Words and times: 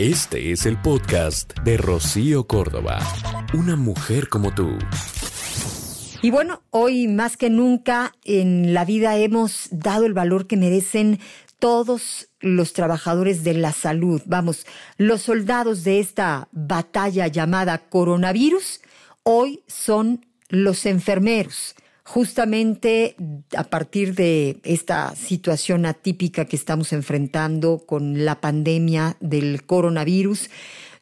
Este 0.00 0.50
es 0.50 0.64
el 0.64 0.80
podcast 0.80 1.52
de 1.58 1.76
Rocío 1.76 2.46
Córdoba. 2.46 3.00
Una 3.52 3.76
mujer 3.76 4.30
como 4.30 4.54
tú. 4.54 4.78
Y 6.22 6.30
bueno, 6.30 6.62
hoy 6.70 7.06
más 7.06 7.36
que 7.36 7.50
nunca 7.50 8.14
en 8.24 8.72
la 8.72 8.86
vida 8.86 9.18
hemos 9.18 9.68
dado 9.70 10.06
el 10.06 10.14
valor 10.14 10.46
que 10.46 10.56
merecen 10.56 11.20
todos 11.58 12.30
los 12.40 12.72
trabajadores 12.72 13.44
de 13.44 13.52
la 13.52 13.72
salud, 13.72 14.22
vamos, 14.24 14.66
los 14.96 15.20
soldados 15.20 15.84
de 15.84 16.00
esta 16.00 16.48
batalla 16.50 17.26
llamada 17.26 17.76
coronavirus, 17.76 18.80
hoy 19.22 19.62
son 19.66 20.24
los 20.48 20.86
enfermeros. 20.86 21.74
Justamente 22.12 23.14
a 23.56 23.62
partir 23.62 24.16
de 24.16 24.58
esta 24.64 25.14
situación 25.14 25.86
atípica 25.86 26.44
que 26.44 26.56
estamos 26.56 26.92
enfrentando 26.92 27.84
con 27.86 28.24
la 28.24 28.40
pandemia 28.40 29.16
del 29.20 29.64
coronavirus, 29.64 30.50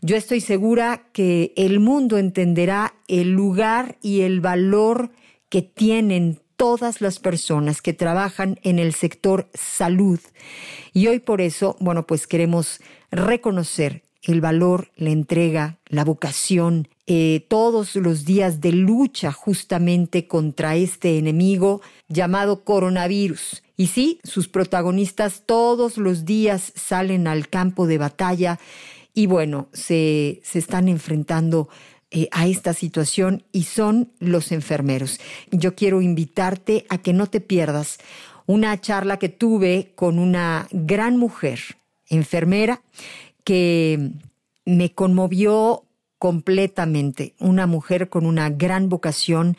yo 0.03 0.17
estoy 0.17 0.43
segura 0.43 1.05
que 1.15 1.55
el 1.57 1.81
mundo 1.81 2.19
entenderá 2.19 2.93
el 3.09 3.31
lugar 3.31 3.97
y 4.03 4.21
el 4.21 4.43
valor 4.43 5.11
que 5.49 5.63
tienen 5.63 6.43
todas 6.57 7.01
las 7.01 7.21
personas 7.21 7.81
que 7.81 7.95
trabajan 7.95 8.61
en 8.63 8.79
el 8.79 8.93
sector 8.93 9.49
salud. 9.55 10.21
Y 10.93 11.07
hoy 11.07 11.21
por 11.21 11.41
eso, 11.41 11.79
bueno, 11.81 12.07
pues 12.07 12.27
queremos 12.27 12.81
reconocer 13.11 14.03
el 14.29 14.41
valor, 14.43 14.91
la 14.97 15.11
entrega, 15.11 15.79
la 15.87 16.05
vocación, 16.05 16.89
eh, 17.07 17.47
todos 17.49 17.97
los 17.97 18.27
días 18.27 18.61
de 18.61 18.73
lucha 18.73 19.33
justamente 19.33 20.27
contra 20.27 20.77
este 20.77 21.17
enemigo 21.17 21.81
llamado 22.09 22.63
coronavirus. 22.63 23.63
Y 23.77 23.87
sí, 23.87 24.21
sus 24.25 24.47
protagonistas 24.49 25.45
todos 25.47 25.97
los 25.97 26.27
días 26.27 26.73
salen 26.77 27.27
al 27.27 27.49
campo 27.49 27.87
de 27.87 27.97
batalla 27.97 28.59
y 29.15 29.27
bueno, 29.27 29.69
se, 29.73 30.43
se 30.45 30.59
están 30.59 30.89
enfrentando 30.89 31.71
eh, 32.11 32.29
a 32.31 32.47
esta 32.47 32.75
situación 32.75 33.45
y 33.51 33.63
son 33.63 34.13
los 34.19 34.53
enfermeros. 34.53 35.21
Yo 35.51 35.75
quiero 35.75 36.03
invitarte 36.03 36.85
a 36.91 36.99
que 36.99 37.15
no 37.15 37.29
te 37.29 37.41
pierdas 37.41 37.99
una 38.45 38.79
charla 38.79 39.19
que 39.19 39.31
tuve 39.31 39.93
con 39.95 40.19
una 40.19 40.69
gran 40.71 41.17
mujer, 41.17 41.61
enfermera, 42.09 42.83
que 43.49 44.11
me 44.67 44.93
conmovió 44.93 45.85
completamente. 46.19 47.35
Una 47.41 47.67
mujer 47.67 48.11
con 48.11 48.27
una 48.27 48.51
gran 48.51 48.91
vocación, 48.91 49.57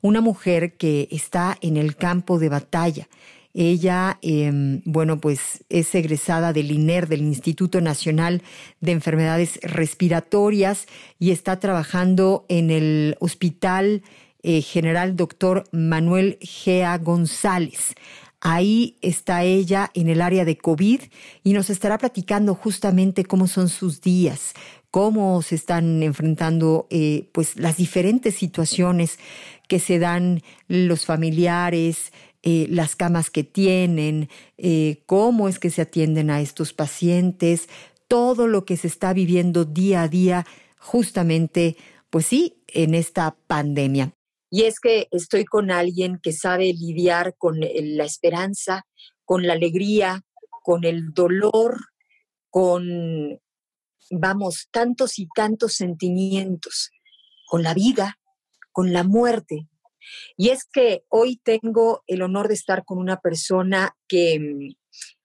una 0.00 0.20
mujer 0.20 0.74
que 0.76 1.08
está 1.10 1.58
en 1.60 1.76
el 1.76 1.96
campo 1.96 2.38
de 2.38 2.48
batalla 2.48 3.08
ella, 3.54 4.18
em, 4.22 4.80
bueno, 4.86 5.20
pues 5.20 5.64
es 5.68 5.94
egresada 5.94 6.52
del 6.52 6.70
INER, 6.70 7.06
del 7.08 7.20
Instituto 7.20 7.80
Nacional 7.80 8.42
de 8.80 8.92
Enfermedades 8.92 9.58
Respiratorias, 9.62 10.86
y 11.18 11.32
está 11.32 11.60
trabajando 11.60 12.46
en 12.48 12.70
el 12.70 13.16
Hospital 13.20 14.02
eh, 14.42 14.62
General 14.62 15.16
Doctor 15.16 15.64
Manuel 15.70 16.38
Gea 16.40 16.96
González. 16.96 17.94
Ahí 18.44 18.98
está 19.02 19.44
ella 19.44 19.92
en 19.94 20.08
el 20.08 20.20
área 20.20 20.44
de 20.44 20.58
COVID 20.58 21.00
y 21.44 21.52
nos 21.52 21.70
estará 21.70 21.96
platicando 21.96 22.56
justamente 22.56 23.24
cómo 23.24 23.46
son 23.46 23.68
sus 23.68 24.00
días, 24.00 24.54
cómo 24.90 25.42
se 25.42 25.54
están 25.54 26.02
enfrentando 26.02 26.88
eh, 26.90 27.28
pues 27.30 27.54
las 27.54 27.76
diferentes 27.76 28.34
situaciones 28.34 29.20
que 29.68 29.78
se 29.78 30.00
dan 30.00 30.42
los 30.66 31.06
familiares, 31.06 32.12
eh, 32.42 32.66
las 32.68 32.96
camas 32.96 33.30
que 33.30 33.44
tienen, 33.44 34.28
eh, 34.58 35.04
cómo 35.06 35.48
es 35.48 35.60
que 35.60 35.70
se 35.70 35.82
atienden 35.82 36.28
a 36.28 36.40
estos 36.40 36.72
pacientes, 36.72 37.68
todo 38.08 38.48
lo 38.48 38.64
que 38.64 38.76
se 38.76 38.88
está 38.88 39.12
viviendo 39.12 39.64
día 39.64 40.02
a 40.02 40.08
día, 40.08 40.46
justamente, 40.78 41.76
pues 42.10 42.26
sí, 42.26 42.56
en 42.66 42.96
esta 42.96 43.36
pandemia. 43.46 44.12
Y 44.54 44.64
es 44.64 44.78
que 44.78 45.08
estoy 45.10 45.46
con 45.46 45.70
alguien 45.70 46.20
que 46.22 46.32
sabe 46.32 46.72
lidiar 46.74 47.34
con 47.38 47.58
la 47.58 48.04
esperanza, 48.04 48.86
con 49.24 49.46
la 49.46 49.54
alegría, 49.54 50.26
con 50.62 50.84
el 50.84 51.14
dolor, 51.14 51.78
con, 52.50 53.40
vamos, 54.10 54.68
tantos 54.70 55.18
y 55.18 55.26
tantos 55.34 55.72
sentimientos, 55.72 56.90
con 57.46 57.62
la 57.62 57.72
vida, 57.72 58.18
con 58.72 58.92
la 58.92 59.04
muerte, 59.04 59.68
y 60.36 60.50
es 60.50 60.64
que 60.64 61.04
hoy 61.08 61.40
tengo 61.42 62.02
el 62.06 62.22
honor 62.22 62.48
de 62.48 62.54
estar 62.54 62.84
con 62.84 62.98
una 62.98 63.20
persona 63.20 63.96
que, 64.08 64.38
mm, 64.38 64.74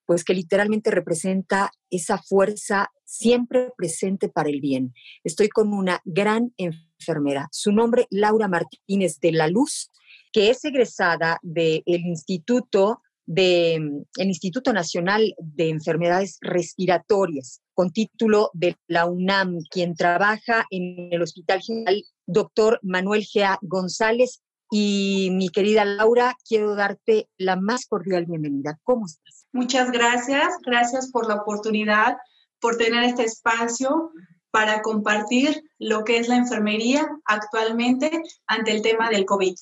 pues 0.05 0.23
que 0.23 0.33
literalmente 0.33 0.91
representa 0.91 1.71
esa 1.89 2.17
fuerza 2.17 2.91
siempre 3.03 3.71
presente 3.75 4.29
para 4.29 4.49
el 4.49 4.61
bien. 4.61 4.93
Estoy 5.23 5.49
con 5.49 5.73
una 5.73 6.01
gran 6.05 6.53
enfermera. 6.99 7.47
Su 7.51 7.71
nombre, 7.71 8.07
Laura 8.09 8.47
Martínez 8.47 9.19
de 9.19 9.31
la 9.31 9.47
Luz, 9.47 9.91
que 10.31 10.49
es 10.49 10.63
egresada 10.65 11.39
del 11.41 11.83
Instituto 11.85 13.01
de 13.25 13.75
el 13.75 14.27
Instituto 14.27 14.71
Nacional 14.71 15.35
de 15.37 15.69
Enfermedades 15.69 16.37
Respiratorias, 16.41 17.61
con 17.73 17.91
título 17.91 18.49
de 18.53 18.77
la 18.87 19.05
UNAM, 19.05 19.59
quien 19.69 19.95
trabaja 19.95 20.65
en 20.71 21.09
el 21.11 21.21
Hospital 21.21 21.61
General 21.61 22.03
Doctor 22.25 22.79
Manuel 22.83 23.25
Gea 23.25 23.59
González 23.61 24.41
y 24.71 25.29
mi 25.33 25.49
querida 25.49 25.85
Laura, 25.85 26.35
quiero 26.47 26.75
darte 26.75 27.29
la 27.37 27.55
más 27.55 27.85
cordial 27.85 28.25
bienvenida. 28.25 28.79
¿Cómo 28.83 29.05
estás? 29.05 29.45
Muchas 29.51 29.91
gracias, 29.91 30.55
gracias 30.65 31.11
por 31.11 31.27
la 31.27 31.35
oportunidad, 31.35 32.17
por 32.59 32.77
tener 32.77 33.03
este 33.03 33.23
espacio 33.23 34.11
para 34.51 34.81
compartir 34.81 35.63
lo 35.77 36.03
que 36.03 36.17
es 36.17 36.27
la 36.27 36.37
enfermería 36.37 37.07
actualmente 37.25 38.11
ante 38.47 38.71
el 38.71 38.81
tema 38.81 39.09
del 39.09 39.25
COVID. 39.25 39.55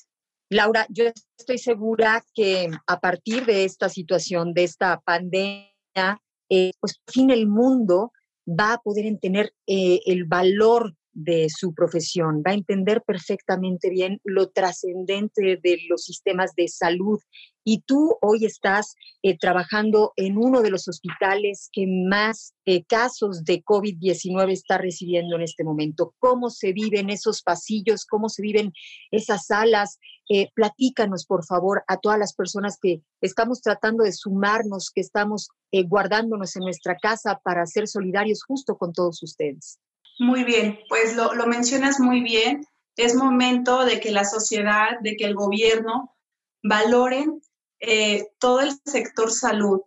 Laura, 0.49 0.85
yo 0.89 1.05
estoy 1.37 1.57
segura 1.57 2.23
que 2.33 2.69
a 2.85 2.99
partir 2.99 3.45
de 3.45 3.65
esta 3.65 3.89
situación, 3.89 4.53
de 4.53 4.63
esta 4.63 4.99
pandemia, 5.01 6.21
eh, 6.49 6.71
pues 6.79 6.99
por 6.99 7.13
fin 7.13 7.31
el 7.31 7.47
mundo 7.47 8.11
va 8.47 8.73
a 8.73 8.77
poder 8.77 9.05
entender 9.05 9.53
eh, 9.65 10.01
el 10.05 10.25
valor 10.25 10.95
de 11.15 11.47
su 11.49 11.73
profesión, 11.73 12.43
va 12.45 12.51
a 12.51 12.55
entender 12.55 13.01
perfectamente 13.01 13.89
bien 13.89 14.19
lo 14.25 14.49
trascendente 14.49 15.57
de 15.63 15.79
los 15.89 16.03
sistemas 16.03 16.53
de 16.55 16.67
salud. 16.67 17.19
Y 17.63 17.81
tú 17.81 18.17
hoy 18.21 18.45
estás 18.45 18.95
eh, 19.23 19.37
trabajando 19.37 20.11
en 20.17 20.37
uno 20.37 20.61
de 20.61 20.69
los 20.69 20.87
hospitales 20.89 21.69
que 21.71 21.87
más 21.87 22.53
eh, 22.65 22.83
casos 22.83 23.45
de 23.45 23.63
COVID-19 23.63 24.51
está 24.51 24.77
recibiendo 24.77 25.37
en 25.37 25.41
este 25.41 25.63
momento. 25.63 26.13
¿Cómo 26.19 26.49
se 26.49 26.73
viven 26.73 27.09
esos 27.09 27.41
pasillos? 27.41 28.05
¿Cómo 28.05 28.27
se 28.27 28.41
viven 28.41 28.73
esas 29.09 29.47
salas? 29.47 29.97
Eh, 30.29 30.49
platícanos, 30.53 31.25
por 31.25 31.45
favor, 31.45 31.83
a 31.87 31.97
todas 31.97 32.19
las 32.19 32.33
personas 32.33 32.77
que 32.79 33.01
estamos 33.21 33.61
tratando 33.61 34.03
de 34.03 34.11
sumarnos, 34.11 34.91
que 34.93 35.01
estamos 35.01 35.47
guardándonos 35.87 36.55
en 36.55 36.63
nuestra 36.63 36.95
casa 36.95 37.41
para 37.43 37.65
ser 37.65 37.87
solidarios 37.89 38.43
justo 38.43 38.77
con 38.77 38.93
todos 38.93 39.21
ustedes. 39.23 39.77
Muy 40.17 40.45
bien, 40.45 40.79
pues 40.87 41.15
lo, 41.15 41.33
mencionas 41.45 41.99
muy 41.99 42.21
bien. 42.21 42.65
Es 42.95 43.15
momento 43.15 43.83
de 43.83 43.99
que 43.99 44.11
la 44.11 44.23
sociedad, 44.23 44.97
de 45.01 45.17
que 45.17 45.25
el 45.25 45.35
gobierno 45.35 46.15
valoren 46.63 47.41
eh, 47.79 48.29
todo 48.39 48.61
el 48.61 48.71
sector 48.85 49.29
salud, 49.29 49.81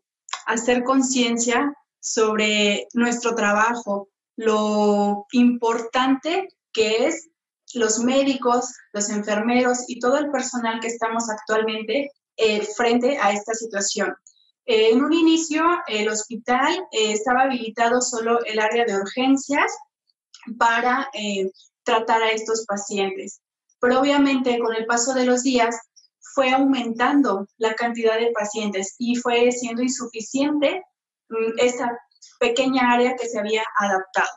hacer 0.44 0.84
conciencia 0.84 1.74
sobre 1.98 2.88
nuestro 2.92 3.34
trabajo, 3.34 4.10
lo 4.36 5.26
importante 5.32 6.48
que 6.72 7.06
es 7.06 7.30
los 7.72 7.98
médicos, 8.00 8.74
los 8.92 9.08
enfermeros 9.08 9.84
y 9.88 9.98
todo 9.98 10.18
el 10.18 10.30
personal 10.30 10.80
que 10.80 10.88
estamos 10.88 11.30
actualmente 11.30 12.12
eh, 12.36 12.62
frente 12.76 13.16
a 13.18 13.32
esta 13.32 13.54
situación. 13.54 14.14
Eh, 14.66 14.90
en 14.90 15.02
un 15.02 15.14
inicio, 15.14 15.64
el 15.86 16.08
hospital 16.08 16.86
estaba 16.92 17.42
habilitado 17.42 18.02
solo 18.02 18.44
el 18.44 18.58
área 18.58 18.84
de 18.84 18.94
urgencias 18.94 19.72
para 20.56 21.08
eh, 21.12 21.50
tratar 21.82 22.22
a 22.22 22.30
estos 22.30 22.64
pacientes. 22.66 23.40
Pero 23.80 24.00
obviamente 24.00 24.58
con 24.58 24.74
el 24.74 24.86
paso 24.86 25.14
de 25.14 25.24
los 25.24 25.42
días 25.42 25.76
fue 26.34 26.50
aumentando 26.50 27.46
la 27.56 27.74
cantidad 27.74 28.18
de 28.18 28.32
pacientes 28.32 28.94
y 28.98 29.16
fue 29.16 29.50
siendo 29.52 29.82
insuficiente 29.82 30.82
mm, 31.28 31.58
esa 31.58 31.98
pequeña 32.38 32.92
área 32.92 33.16
que 33.16 33.28
se 33.28 33.38
había 33.38 33.64
adaptado. 33.76 34.28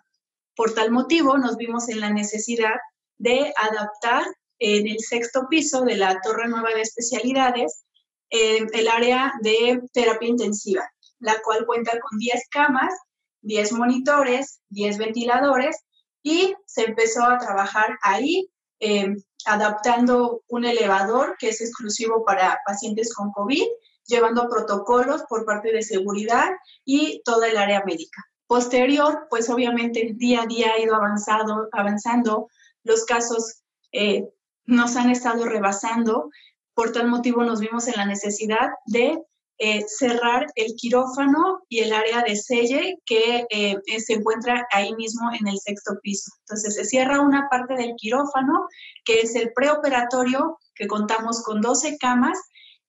Por 0.56 0.74
tal 0.74 0.92
motivo 0.92 1.38
nos 1.38 1.58
vimos 1.58 1.90
en 1.90 2.00
la 2.00 2.10
necesidad 2.10 2.76
de 3.18 3.54
adaptar 3.56 4.24
en 4.60 4.88
el 4.88 5.00
sexto 5.00 5.48
piso 5.50 5.82
de 5.82 5.96
la 5.96 6.20
Torre 6.22 6.48
Nueva 6.48 6.70
de 6.70 6.82
Especialidades 6.82 7.84
eh, 8.30 8.66
el 8.72 8.88
área 8.88 9.34
de 9.42 9.82
terapia 9.92 10.30
intensiva, 10.30 10.90
la 11.20 11.42
cual 11.42 11.66
cuenta 11.66 12.00
con 12.00 12.18
10 12.18 12.48
camas, 12.50 12.94
10 13.42 13.74
monitores, 13.74 14.62
10 14.70 14.98
ventiladores 14.98 15.78
y 16.24 16.56
se 16.66 16.86
empezó 16.86 17.24
a 17.24 17.38
trabajar 17.38 17.98
ahí, 18.04 18.50
eh, 18.80 19.16
adaptando 19.46 20.44
un 20.48 20.66
elevador 20.66 21.36
que 21.40 21.50
es 21.50 21.62
exclusivo 21.62 22.24
para 22.26 22.60
pacientes 22.66 23.14
con 23.14 23.32
COVID, 23.32 23.66
llevando 24.06 24.50
protocolos 24.50 25.24
por 25.30 25.46
parte 25.46 25.72
de 25.72 25.82
seguridad 25.82 26.50
y 26.86 27.22
toda 27.24 27.48
el 27.48 27.58
área 27.58 27.84
médica. 27.86 28.24
Posterior, 28.48 29.28
pues 29.30 29.50
obviamente 29.50 30.12
día 30.16 30.44
a 30.44 30.46
día 30.46 30.74
ha 30.74 30.80
ido 30.80 30.96
avanzado, 30.96 31.70
avanzando, 31.72 32.48
los 32.84 33.06
casos 33.06 33.62
eh, 33.92 34.28
nos 34.66 34.96
han 34.96 35.10
estado 35.10 35.46
rebasando, 35.46 36.30
por 36.74 36.92
tal 36.92 37.08
motivo 37.08 37.44
nos 37.44 37.60
vimos 37.60 37.88
en 37.88 37.96
la 37.96 38.06
necesidad 38.06 38.70
de 38.86 39.24
eh, 39.64 39.86
cerrar 39.88 40.48
el 40.56 40.74
quirófano 40.76 41.60
y 41.70 41.82
el 41.82 41.94
área 41.94 42.24
de 42.24 42.36
selle 42.36 42.98
que 43.06 43.46
eh, 43.52 43.78
se 44.04 44.14
encuentra 44.14 44.68
ahí 44.72 44.92
mismo 44.96 45.30
en 45.40 45.48
el 45.48 45.60
sexto 45.60 46.00
piso. 46.02 46.32
Entonces 46.40 46.74
se 46.74 46.84
cierra 46.84 47.22
una 47.22 47.48
parte 47.48 47.76
del 47.76 47.94
quirófano, 47.96 48.68
que 49.06 49.20
es 49.20 49.36
el 49.36 49.54
preoperatorio, 49.54 50.58
que 50.74 50.88
contamos 50.88 51.44
con 51.44 51.62
12 51.62 52.00
camas, 52.00 52.40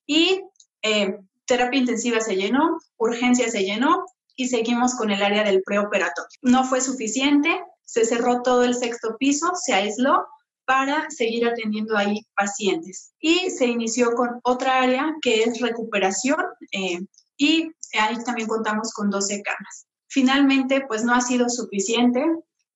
y 0.07 0.41
eh, 0.81 1.19
terapia 1.45 1.79
intensiva 1.79 2.23
se 2.23 2.37
llenó, 2.37 2.79
urgencia 2.97 3.51
se 3.51 3.65
llenó, 3.65 4.07
y 4.35 4.49
seguimos 4.49 4.95
con 4.95 5.11
el 5.11 5.23
área 5.23 5.45
del 5.45 5.63
preoperatorio. 5.63 6.39
No 6.41 6.65
fue 6.65 6.81
suficiente, 6.81 7.63
se 7.85 8.07
cerró 8.07 8.41
todo 8.41 8.65
el 8.65 8.75
sexto 8.75 9.19
piso, 9.19 9.53
se 9.63 9.75
aisló, 9.75 10.27
para 10.65 11.11
seguir 11.11 11.47
atendiendo 11.47 11.97
ahí 11.97 12.21
pacientes. 12.37 13.13
Y 13.21 13.51
se 13.51 13.67
inició 13.67 14.13
con 14.15 14.41
otra 14.43 14.83
área 14.83 15.15
que 15.21 15.43
es 15.43 15.61
recuperación 15.61 16.41
eh, 16.73 17.01
y 17.37 17.71
ahí 17.99 18.17
también 18.25 18.49
contamos 18.49 18.93
con 18.93 19.11
12 19.11 19.43
camas. 19.43 19.87
Finalmente, 20.09 20.85
pues 20.87 21.05
no 21.05 21.15
ha 21.15 21.21
sido 21.21 21.49
suficiente 21.49 22.25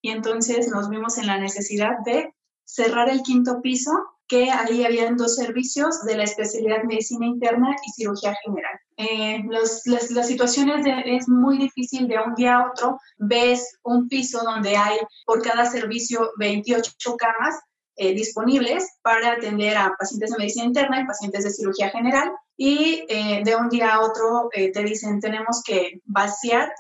y 0.01 0.11
entonces 0.11 0.69
nos 0.69 0.89
vimos 0.89 1.19
en 1.19 1.27
la 1.27 1.39
necesidad 1.39 1.99
de 2.05 2.33
cerrar 2.65 3.09
el 3.09 3.23
quinto 3.23 3.61
piso, 3.63 3.93
que 4.29 4.51
ahí 4.51 4.85
habían 4.85 5.17
dos 5.17 5.37
servicios 5.37 6.03
de 6.05 6.17
la 6.17 6.25
especialidad 6.25 6.83
medicina 6.83 7.27
interna 7.27 7.77
y 7.87 7.93
cirugía 7.93 8.35
general. 8.45 8.81
Eh, 8.97 9.45
las, 9.49 9.87
las, 9.87 10.27
situaciones 10.27 10.85
es 11.05 11.29
muy 11.29 11.59
difícil 11.59 12.09
de 12.09 12.19
un 12.19 12.35
día 12.35 12.57
a 12.57 12.71
otro. 12.71 12.99
Ves 13.19 13.79
un 13.85 14.09
piso 14.09 14.43
donde 14.43 14.77
hay 14.77 14.99
por 15.25 15.43
cada 15.43 15.65
servicio 15.67 16.33
28 16.39 16.93
camas 17.17 17.55
eh, 17.99 18.13
disponibles 18.13 18.99
para 19.01 19.33
atender 19.33 19.75
a 19.77 19.95
pacientes 19.99 20.31
de 20.31 20.37
medicina 20.37 20.67
interna 20.67 21.01
y 21.01 21.07
pacientes 21.07 21.45
de 21.45 21.51
cirugía 21.51 21.89
general. 21.89 22.31
Y 22.55 23.05
eh, 23.09 23.43
de 23.43 23.57
un 23.57 23.71
día 23.71 23.95
a 23.95 24.01
otro 24.01 24.51
eh, 24.53 24.71
te 24.71 24.83
dicen, 24.83 25.19
tenemos 25.19 25.63
que 25.65 26.01
vaciar 26.05 26.73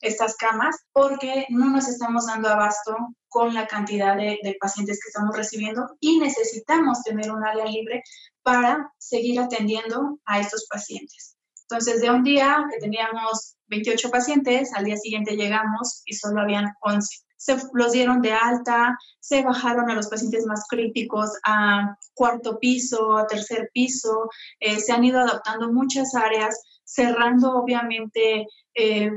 estas 0.00 0.36
camas 0.36 0.76
porque 0.92 1.46
no 1.48 1.70
nos 1.70 1.88
estamos 1.88 2.26
dando 2.26 2.48
abasto 2.48 2.96
con 3.28 3.52
la 3.52 3.66
cantidad 3.66 4.16
de, 4.16 4.38
de 4.42 4.56
pacientes 4.60 5.00
que 5.02 5.08
estamos 5.08 5.36
recibiendo 5.36 5.96
y 5.98 6.18
necesitamos 6.18 7.02
tener 7.02 7.32
un 7.32 7.44
área 7.44 7.64
libre 7.64 8.02
para 8.42 8.92
seguir 8.98 9.40
atendiendo 9.40 10.18
a 10.24 10.38
estos 10.38 10.66
pacientes. 10.70 11.36
Entonces, 11.68 12.00
de 12.00 12.10
un 12.10 12.22
día 12.22 12.64
que 12.70 12.78
teníamos 12.78 13.56
28 13.66 14.10
pacientes, 14.10 14.72
al 14.74 14.84
día 14.84 14.96
siguiente 14.96 15.36
llegamos 15.36 16.02
y 16.04 16.14
solo 16.14 16.42
habían 16.42 16.72
11 16.80 17.24
se 17.44 17.58
los 17.74 17.92
dieron 17.92 18.22
de 18.22 18.32
alta, 18.32 18.98
se 19.20 19.42
bajaron 19.42 19.90
a 19.90 19.94
los 19.94 20.08
pacientes 20.08 20.46
más 20.46 20.64
críticos 20.66 21.30
a 21.44 21.94
cuarto 22.14 22.58
piso, 22.58 23.18
a 23.18 23.26
tercer 23.26 23.68
piso, 23.74 24.30
eh, 24.60 24.80
se 24.80 24.92
han 24.92 25.04
ido 25.04 25.20
adaptando 25.20 25.70
muchas 25.70 26.14
áreas, 26.14 26.58
cerrando 26.84 27.52
obviamente 27.52 28.46
eh, 28.74 29.10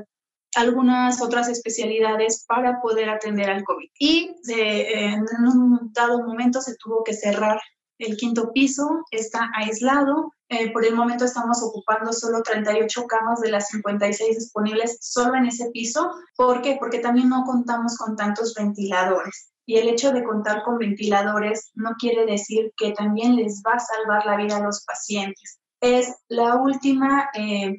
algunas 0.55 1.21
otras 1.21 1.47
especialidades 1.47 2.43
para 2.45 2.81
poder 2.81 3.09
atender 3.09 3.49
al 3.49 3.63
COVID. 3.63 3.89
Y 3.97 4.35
eh, 4.49 5.13
en 5.13 5.21
un 5.45 5.91
dado 5.93 6.21
momento 6.21 6.59
se 6.59 6.75
tuvo 6.75 7.05
que 7.05 7.13
cerrar 7.13 7.61
el 7.99 8.17
quinto 8.17 8.51
piso 8.53 9.05
está 9.11 9.49
aislado. 9.55 10.33
Eh, 10.49 10.71
por 10.71 10.85
el 10.85 10.95
momento 10.95 11.25
estamos 11.25 11.61
ocupando 11.61 12.13
solo 12.13 12.41
38 12.41 13.05
camas 13.07 13.41
de 13.41 13.51
las 13.51 13.67
56 13.67 14.37
disponibles 14.37 14.97
solo 15.01 15.35
en 15.35 15.47
ese 15.47 15.69
piso. 15.71 16.11
¿Por 16.35 16.61
qué? 16.61 16.77
Porque 16.79 16.99
también 16.99 17.29
no 17.29 17.43
contamos 17.43 17.97
con 17.97 18.15
tantos 18.15 18.53
ventiladores. 18.53 19.51
Y 19.65 19.77
el 19.77 19.89
hecho 19.89 20.13
de 20.13 20.23
contar 20.23 20.63
con 20.63 20.77
ventiladores 20.77 21.71
no 21.75 21.91
quiere 21.99 22.25
decir 22.25 22.71
que 22.77 22.93
también 22.93 23.35
les 23.35 23.61
va 23.65 23.73
a 23.73 23.79
salvar 23.79 24.25
la 24.25 24.37
vida 24.37 24.57
a 24.57 24.63
los 24.63 24.83
pacientes. 24.85 25.59
Es 25.81 26.15
la 26.29 26.55
última 26.55 27.29
eh, 27.33 27.75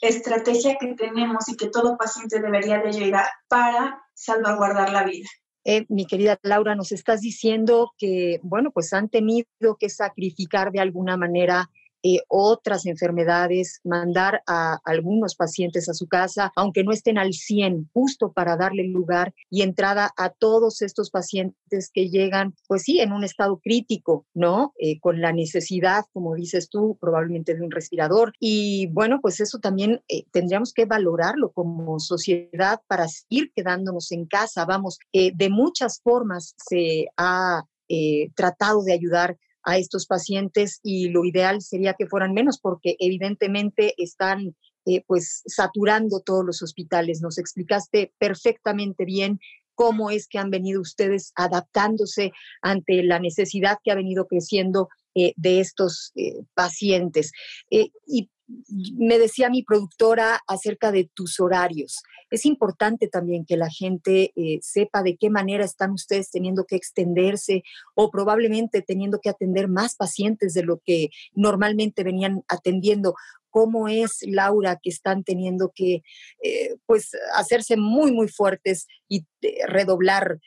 estrategia 0.00 0.76
que 0.78 0.94
tenemos 0.94 1.48
y 1.48 1.56
que 1.56 1.68
todo 1.68 1.96
paciente 1.96 2.40
debería 2.40 2.78
de 2.78 2.92
llegar 2.92 3.26
para 3.48 4.00
salvaguardar 4.14 4.92
la 4.92 5.02
vida. 5.02 5.28
Eh, 5.64 5.86
mi 5.88 6.06
querida 6.06 6.38
Laura, 6.42 6.74
nos 6.74 6.90
estás 6.90 7.20
diciendo 7.20 7.92
que, 7.96 8.40
bueno, 8.42 8.70
pues 8.72 8.92
han 8.92 9.08
tenido 9.08 9.46
que 9.78 9.88
sacrificar 9.88 10.72
de 10.72 10.80
alguna 10.80 11.16
manera 11.16 11.70
eh, 12.04 12.18
otras 12.26 12.86
enfermedades, 12.86 13.80
mandar 13.84 14.42
a 14.46 14.80
algunos 14.84 15.36
pacientes 15.36 15.88
a 15.88 15.94
su 15.94 16.08
casa, 16.08 16.52
aunque 16.56 16.82
no 16.82 16.92
estén 16.92 17.16
al 17.16 17.32
100, 17.32 17.90
justo 17.92 18.32
para 18.32 18.56
darle 18.56 18.84
lugar 18.88 19.32
y 19.50 19.62
entrada 19.62 20.10
a 20.16 20.30
todos 20.30 20.82
estos 20.82 21.10
pacientes 21.10 21.90
que 21.92 22.10
llegan, 22.10 22.54
pues 22.66 22.82
sí, 22.82 23.00
en 23.00 23.12
un 23.12 23.22
estado 23.22 23.60
crítico, 23.62 24.26
¿no? 24.34 24.72
Eh, 24.78 24.98
con 24.98 25.20
la 25.20 25.32
necesidad, 25.32 26.04
como 26.12 26.34
dices 26.34 26.68
tú, 26.68 26.98
probablemente 27.00 27.54
de 27.54 27.62
un 27.62 27.70
respirador. 27.70 28.32
Y 28.40 28.88
bueno, 28.88 29.20
pues 29.20 29.40
eso 29.40 29.60
también 29.60 30.02
eh, 30.08 30.24
tendríamos 30.32 30.72
que 30.72 30.86
valorarlo 30.86 31.52
como 31.52 32.00
sociedad 32.00 32.80
para 32.88 33.06
seguir 33.06 33.52
quedándonos 33.54 34.10
en 34.10 34.26
casa. 34.26 34.64
Vamos, 34.64 34.98
de 35.12 35.50
muchas 35.50 36.00
formas 36.02 36.54
se 36.56 37.06
ha 37.16 37.62
tratado 38.34 38.82
de 38.82 38.94
ayudar 38.94 39.36
a 39.64 39.78
estos 39.78 40.06
pacientes 40.06 40.80
y 40.82 41.08
lo 41.08 41.24
ideal 41.24 41.62
sería 41.62 41.94
que 41.94 42.06
fueran 42.06 42.32
menos 42.32 42.58
porque 42.60 42.96
evidentemente 42.98 43.94
están 43.96 44.54
eh, 44.84 45.04
pues 45.06 45.42
saturando 45.46 46.20
todos 46.20 46.44
los 46.44 46.62
hospitales. 46.62 47.20
Nos 47.22 47.38
explicaste 47.38 48.12
perfectamente 48.18 49.04
bien 49.04 49.38
cómo 49.74 50.10
es 50.10 50.26
que 50.28 50.38
han 50.38 50.50
venido 50.50 50.80
ustedes 50.80 51.32
adaptándose 51.36 52.32
ante 52.60 53.02
la 53.02 53.20
necesidad 53.20 53.78
que 53.82 53.92
ha 53.92 53.96
venido 53.96 54.26
creciendo 54.26 54.88
eh, 55.14 55.32
de 55.36 55.60
estos 55.60 56.12
eh, 56.16 56.40
pacientes. 56.54 57.32
y 57.70 58.28
me 58.96 59.18
decía 59.18 59.50
mi 59.50 59.62
productora 59.62 60.40
acerca 60.46 60.92
de 60.92 61.10
tus 61.14 61.40
horarios. 61.40 62.02
Es 62.30 62.46
importante 62.46 63.08
también 63.08 63.44
que 63.44 63.56
la 63.56 63.68
gente 63.68 64.32
eh, 64.36 64.58
sepa 64.62 65.02
de 65.02 65.16
qué 65.16 65.30
manera 65.30 65.64
están 65.64 65.92
ustedes 65.92 66.30
teniendo 66.30 66.64
que 66.64 66.76
extenderse 66.76 67.62
o 67.94 68.10
probablemente 68.10 68.82
teniendo 68.82 69.20
que 69.20 69.28
atender 69.28 69.68
más 69.68 69.96
pacientes 69.96 70.54
de 70.54 70.62
lo 70.62 70.80
que 70.84 71.10
normalmente 71.34 72.04
venían 72.04 72.42
atendiendo. 72.48 73.14
¿Cómo 73.50 73.86
es, 73.88 74.20
Laura, 74.22 74.78
que 74.82 74.88
están 74.88 75.24
teniendo 75.24 75.72
que 75.74 76.02
eh, 76.42 76.76
pues 76.86 77.10
hacerse 77.34 77.76
muy, 77.76 78.12
muy 78.12 78.28
fuertes 78.28 78.86
y 79.08 79.26
eh, 79.42 79.66
redoblar 79.66 80.38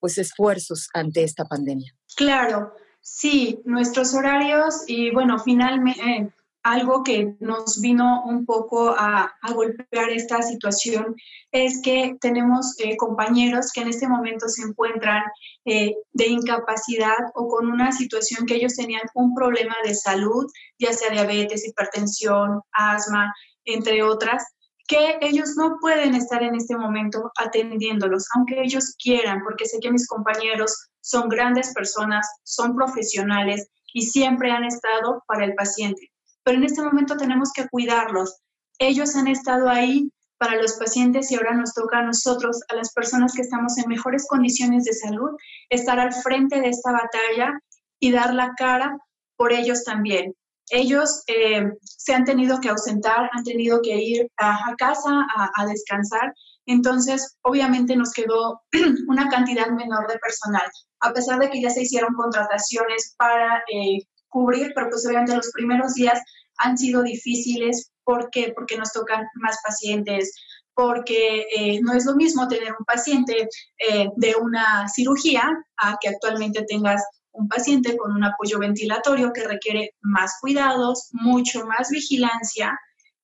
pues 0.00 0.18
esfuerzos 0.18 0.88
ante 0.94 1.22
esta 1.22 1.44
pandemia? 1.44 1.94
Claro, 2.16 2.72
sí, 3.00 3.60
nuestros 3.64 4.12
horarios 4.14 4.82
y 4.88 5.12
bueno, 5.12 5.38
finalmente 5.38 6.32
algo 6.68 7.02
que 7.02 7.34
nos 7.40 7.80
vino 7.80 8.24
un 8.26 8.44
poco 8.44 8.94
a, 8.96 9.32
golpear 9.54 10.10
esta 10.10 10.42
situación 10.42 11.16
es 11.50 11.80
que 11.82 12.16
tenemos 12.20 12.78
eh, 12.78 12.96
compañeros 12.98 13.72
que 13.72 13.80
en 13.80 13.88
este 13.88 14.06
momento 14.06 14.48
se 14.48 14.62
encuentran 14.62 15.22
eh, 15.64 15.94
de 16.12 16.26
incapacidad 16.26 17.16
o 17.34 17.48
con 17.48 17.68
una 17.68 17.90
situación 17.92 18.44
que 18.46 18.56
ellos 18.56 18.76
tenían 18.76 19.02
un 19.14 19.34
problema 19.34 19.74
de 19.82 19.94
salud, 19.94 20.46
ya 20.78 20.92
sea 20.92 21.10
diabetes, 21.10 21.66
hipertensión, 21.66 22.60
asma, 22.72 23.32
entre 23.64 24.02
otras, 24.02 24.44
que 24.86 25.18
ellos 25.22 25.54
no 25.56 25.78
pueden 25.80 26.14
estar 26.14 26.42
en 26.42 26.54
este 26.54 26.76
momento 26.76 27.32
atendiéndolos, 27.38 28.26
aunque 28.34 28.60
ellos 28.60 28.94
quieran, 29.02 29.42
porque 29.42 29.64
sé 29.64 29.78
que 29.80 29.90
mis 29.90 30.06
compañeros 30.06 30.90
son 31.00 31.30
grandes 31.30 31.72
personas, 31.72 32.26
son 32.44 32.76
profesionales 32.76 33.68
y 33.94 34.02
siempre 34.02 34.50
han 34.50 34.64
estado 34.64 35.22
para 35.26 35.46
el 35.46 35.54
paciente 35.54 36.10
pero 36.48 36.60
en 36.60 36.64
este 36.64 36.80
momento 36.80 37.18
tenemos 37.18 37.52
que 37.52 37.68
cuidarlos. 37.68 38.38
Ellos 38.78 39.14
han 39.16 39.28
estado 39.28 39.68
ahí 39.68 40.10
para 40.38 40.56
los 40.56 40.78
pacientes 40.78 41.30
y 41.30 41.34
ahora 41.34 41.52
nos 41.52 41.74
toca 41.74 41.98
a 41.98 42.02
nosotros, 42.02 42.62
a 42.70 42.74
las 42.74 42.90
personas 42.94 43.34
que 43.34 43.42
estamos 43.42 43.76
en 43.76 43.86
mejores 43.86 44.26
condiciones 44.26 44.84
de 44.84 44.94
salud, 44.94 45.36
estar 45.68 46.00
al 46.00 46.14
frente 46.14 46.58
de 46.62 46.70
esta 46.70 46.92
batalla 46.92 47.52
y 48.00 48.12
dar 48.12 48.32
la 48.32 48.54
cara 48.56 48.96
por 49.36 49.52
ellos 49.52 49.84
también. 49.84 50.34
Ellos 50.70 51.22
eh, 51.26 51.70
se 51.82 52.14
han 52.14 52.24
tenido 52.24 52.60
que 52.60 52.70
ausentar, 52.70 53.28
han 53.30 53.44
tenido 53.44 53.82
que 53.82 53.96
ir 53.96 54.30
a, 54.38 54.74
casa 54.78 55.26
a, 55.54 55.66
descansar, 55.66 56.32
entonces 56.64 57.36
obviamente 57.42 57.94
nos 57.94 58.14
quedó 58.14 58.62
una 59.08 59.28
cantidad 59.28 59.68
menor 59.68 60.10
de 60.10 60.18
personal, 60.18 60.66
a 61.00 61.12
pesar 61.12 61.40
de 61.40 61.50
que 61.50 61.60
ya 61.60 61.68
se 61.68 61.82
hicieron 61.82 62.14
contrataciones 62.14 63.14
para 63.18 63.58
eh, 63.70 63.98
cubrir, 64.28 64.72
pero 64.74 64.88
pues 64.90 65.06
obviamente 65.06 65.36
los 65.36 65.50
primeros 65.52 65.94
días 65.94 66.20
han 66.58 66.76
sido 66.76 67.02
difíciles. 67.02 67.92
¿Por 68.04 68.30
qué? 68.30 68.52
Porque 68.54 68.76
nos 68.76 68.92
tocan 68.92 69.26
más 69.34 69.58
pacientes, 69.66 70.34
porque 70.74 71.46
eh, 71.54 71.80
no 71.82 71.92
es 71.92 72.06
lo 72.06 72.14
mismo 72.14 72.48
tener 72.48 72.72
un 72.78 72.84
paciente 72.84 73.48
eh, 73.78 74.08
de 74.16 74.34
una 74.36 74.88
cirugía 74.88 75.48
a 75.76 75.96
que 76.00 76.08
actualmente 76.08 76.64
tengas 76.66 77.02
un 77.32 77.48
paciente 77.48 77.96
con 77.96 78.12
un 78.12 78.24
apoyo 78.24 78.58
ventilatorio 78.58 79.32
que 79.32 79.46
requiere 79.46 79.94
más 80.00 80.38
cuidados, 80.40 81.08
mucho 81.12 81.64
más 81.66 81.90
vigilancia. 81.90 82.78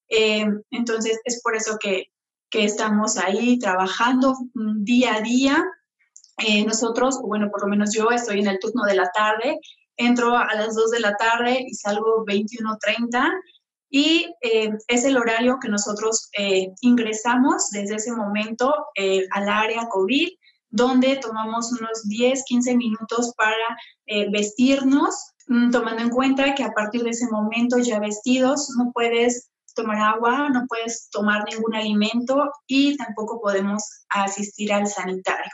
Eh, 0.09 0.47
entonces, 0.71 1.19
es 1.25 1.41
por 1.43 1.57
eso 1.57 1.79
que, 1.81 2.07
que 2.49 2.65
estamos 2.65 3.17
ahí 3.17 3.59
trabajando 3.59 4.37
día 4.55 5.17
a 5.17 5.21
día. 5.21 5.65
Eh, 6.39 6.65
nosotros, 6.65 7.21
bueno, 7.23 7.51
por 7.51 7.63
lo 7.63 7.69
menos 7.69 7.93
yo 7.93 8.11
estoy 8.11 8.41
en 8.41 8.49
el 8.49 8.61
turno 8.61 8.85
de 8.85 8.95
la 8.95 9.11
tarde, 9.11 9.59
entro 9.97 10.37
a 10.37 10.55
las 10.55 10.75
2 10.75 10.91
de 10.91 11.01
la 11.01 11.15
tarde 11.17 11.65
y 11.67 11.75
salgo 11.75 12.25
21.30 12.27 13.31
y 13.91 14.27
eh, 14.43 14.71
es 14.89 15.05
el 15.05 15.17
horario 15.17 15.59
que 15.61 15.69
nosotros 15.69 16.29
eh, 16.37 16.73
ingresamos 16.81 17.71
desde 17.71 17.97
ese 17.97 18.13
momento 18.13 18.75
al 19.31 19.49
área 19.49 19.89
COVID, 19.89 20.29
donde 20.71 21.17
tomamos 21.17 21.73
unos 21.73 22.09
10, 22.09 22.43
15 22.45 22.77
minutos 22.77 23.33
para 23.37 23.79
vestirnos, 24.33 25.15
mm, 25.47 25.71
tomando 25.71 26.03
en 26.03 26.11
cuenta 26.11 26.55
que 26.55 26.65
a 26.65 26.73
partir 26.73 27.05
de 27.05 27.11
ese 27.11 27.29
momento 27.31 27.79
ya 27.79 28.01
vestidos 28.01 28.71
no 28.77 28.91
puedes 28.93 29.51
tomar 29.75 29.99
agua, 29.99 30.49
no 30.51 30.67
puedes 30.69 31.09
tomar 31.11 31.45
ningún 31.51 31.75
alimento 31.75 32.51
y 32.67 32.97
tampoco 32.97 33.41
podemos 33.41 33.83
asistir 34.09 34.73
al 34.73 34.87
sanitario. 34.87 35.51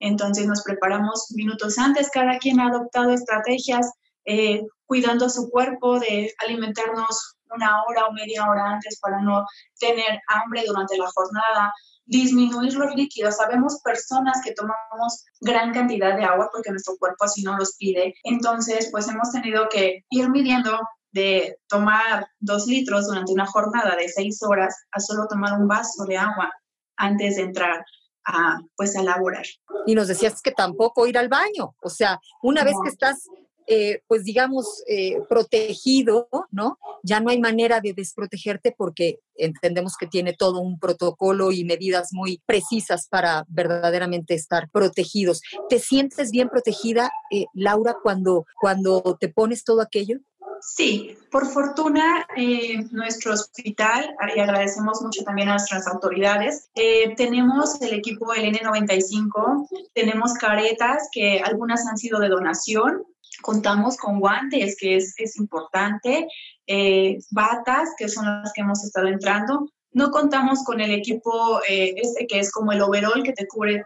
Entonces 0.00 0.46
nos 0.46 0.62
preparamos 0.62 1.26
minutos 1.34 1.78
antes, 1.78 2.10
cada 2.10 2.38
quien 2.38 2.58
ha 2.58 2.68
adoptado 2.68 3.10
estrategias 3.10 3.92
eh, 4.24 4.62
cuidando 4.86 5.28
su 5.28 5.48
cuerpo 5.50 5.98
de 6.00 6.32
alimentarnos 6.38 7.36
una 7.54 7.82
hora 7.84 8.06
o 8.06 8.12
media 8.12 8.48
hora 8.48 8.70
antes 8.72 8.98
para 9.00 9.20
no 9.22 9.44
tener 9.78 10.20
hambre 10.28 10.64
durante 10.66 10.96
la 10.96 11.08
jornada, 11.12 11.72
disminuir 12.06 12.74
los 12.74 12.94
líquidos. 12.94 13.36
Sabemos 13.36 13.80
personas 13.82 14.40
que 14.44 14.52
tomamos 14.52 15.24
gran 15.40 15.72
cantidad 15.72 16.16
de 16.16 16.24
agua 16.24 16.48
porque 16.52 16.70
nuestro 16.70 16.96
cuerpo 16.98 17.24
así 17.24 17.42
no 17.42 17.56
los 17.56 17.76
pide. 17.76 18.14
Entonces, 18.24 18.88
pues 18.90 19.08
hemos 19.08 19.30
tenido 19.32 19.68
que 19.68 20.04
ir 20.10 20.28
midiendo 20.30 20.78
de 21.12 21.56
tomar 21.68 22.28
dos 22.38 22.66
litros 22.66 23.06
durante 23.06 23.32
una 23.32 23.46
jornada 23.46 23.96
de 23.96 24.08
seis 24.08 24.40
horas 24.42 24.76
a 24.92 25.00
solo 25.00 25.26
tomar 25.28 25.54
un 25.60 25.66
vaso 25.66 26.04
de 26.04 26.18
agua 26.18 26.52
antes 26.96 27.36
de 27.36 27.42
entrar 27.42 27.84
a, 28.32 28.60
pues, 28.76 28.96
a 28.96 29.02
laborar. 29.02 29.44
Y 29.86 29.94
nos 29.94 30.08
decías 30.08 30.40
que 30.42 30.52
tampoco 30.52 31.06
ir 31.06 31.18
al 31.18 31.28
baño, 31.28 31.74
o 31.82 31.90
sea, 31.90 32.20
una 32.42 32.64
vez 32.64 32.74
que 32.82 32.90
estás, 32.90 33.28
eh, 33.66 34.02
pues 34.08 34.24
digamos, 34.24 34.82
eh, 34.88 35.20
protegido, 35.28 36.28
¿no? 36.50 36.78
Ya 37.02 37.20
no 37.20 37.30
hay 37.30 37.40
manera 37.40 37.80
de 37.80 37.92
desprotegerte 37.94 38.74
porque 38.76 39.20
entendemos 39.36 39.96
que 39.98 40.06
tiene 40.06 40.32
todo 40.32 40.60
un 40.60 40.78
protocolo 40.78 41.52
y 41.52 41.64
medidas 41.64 42.08
muy 42.12 42.42
precisas 42.46 43.06
para 43.08 43.44
verdaderamente 43.48 44.34
estar 44.34 44.68
protegidos. 44.70 45.40
¿Te 45.68 45.78
sientes 45.78 46.30
bien 46.30 46.48
protegida, 46.48 47.10
eh, 47.30 47.46
Laura, 47.54 47.96
cuando, 48.02 48.44
cuando 48.60 49.16
te 49.20 49.28
pones 49.28 49.64
todo 49.64 49.80
aquello? 49.80 50.18
Sí, 50.60 51.16
por 51.30 51.46
fortuna, 51.46 52.26
eh, 52.36 52.84
nuestro 52.90 53.32
hospital, 53.32 54.14
y 54.34 54.40
agradecemos 54.40 55.00
mucho 55.02 55.24
también 55.24 55.48
a 55.48 55.52
nuestras 55.52 55.86
autoridades, 55.86 56.68
eh, 56.74 57.14
tenemos 57.16 57.80
el 57.80 57.94
equipo 57.94 58.32
N95, 58.34 59.68
tenemos 59.94 60.34
caretas 60.34 61.08
que 61.12 61.40
algunas 61.40 61.86
han 61.86 61.96
sido 61.96 62.20
de 62.20 62.28
donación, 62.28 63.04
contamos 63.42 63.96
con 63.96 64.20
guantes, 64.20 64.76
que 64.78 64.96
es, 64.96 65.14
es 65.16 65.36
importante, 65.38 66.26
eh, 66.66 67.18
batas, 67.30 67.90
que 67.96 68.08
son 68.08 68.26
las 68.26 68.52
que 68.52 68.60
hemos 68.60 68.84
estado 68.84 69.08
entrando. 69.08 69.70
No 69.92 70.10
contamos 70.10 70.62
con 70.64 70.80
el 70.80 70.92
equipo 70.92 71.60
este 71.66 72.26
que 72.28 72.38
es 72.38 72.52
como 72.52 72.70
el 72.70 72.80
overall 72.80 73.24
que 73.24 73.32
te 73.32 73.48
cubre 73.48 73.82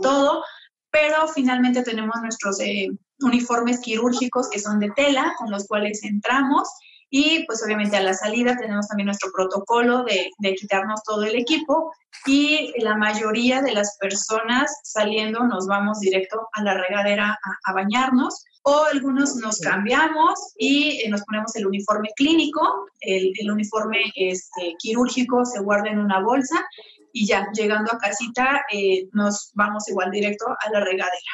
todo, 0.00 0.44
pero 0.92 1.26
finalmente 1.26 1.82
tenemos 1.82 2.20
nuestros 2.20 2.60
eh, 2.60 2.90
uniformes 3.22 3.80
quirúrgicos 3.80 4.48
que 4.50 4.58
son 4.58 4.78
de 4.80 4.90
tela, 4.90 5.34
con 5.38 5.50
los 5.50 5.66
cuales 5.66 6.02
entramos. 6.04 6.68
Y 7.10 7.44
pues 7.46 7.62
obviamente 7.62 7.96
a 7.96 8.02
la 8.02 8.14
salida 8.14 8.56
tenemos 8.56 8.88
también 8.88 9.06
nuestro 9.06 9.30
protocolo 9.32 10.02
de, 10.04 10.30
de, 10.38 10.54
quitarnos 10.54 11.02
todo 11.02 11.24
el 11.24 11.34
equipo. 11.34 11.92
Y 12.24 12.72
la 12.80 12.96
mayoría 12.96 13.60
de 13.60 13.72
las 13.72 13.98
personas 13.98 14.74
saliendo 14.82 15.40
nos 15.44 15.66
vamos 15.66 16.00
directo 16.00 16.48
a 16.52 16.62
la 16.62 16.74
regadera 16.74 17.38
a, 17.66 17.72
bañarnos. 17.72 18.44
O 18.64 18.84
algunos 18.84 19.34
nos 19.36 19.58
cambiamos 19.58 20.38
y 20.56 21.02
eh, 21.02 21.08
nos 21.10 21.22
ponemos 21.22 21.54
el 21.56 21.66
uniforme 21.66 22.10
clínico, 22.14 22.86
el, 23.00 23.32
el 23.36 23.50
uniforme 23.50 23.98
este, 24.14 24.76
quirúrgico 24.78 25.44
se 25.44 25.60
guarda 25.60 25.90
en 25.90 25.98
una 25.98 26.20
bolsa 26.20 26.64
y 27.12 27.26
ya 27.26 27.48
llegando 27.52 27.92
a 27.92 27.98
casita 27.98 28.64
eh, 28.72 29.08
nos 29.12 29.52
vamos 29.54 29.88
igual 29.88 30.10
directo 30.10 30.46
a 30.48 30.70
la 30.70 30.80
regadera. 30.80 31.32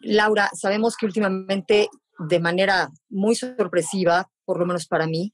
Laura, 0.00 0.50
sabemos 0.54 0.96
que 0.96 1.06
últimamente 1.06 1.88
de 2.18 2.40
manera 2.40 2.90
muy 3.08 3.34
sorpresiva, 3.34 4.30
por 4.44 4.58
lo 4.58 4.66
menos 4.66 4.86
para 4.86 5.06
mí, 5.06 5.32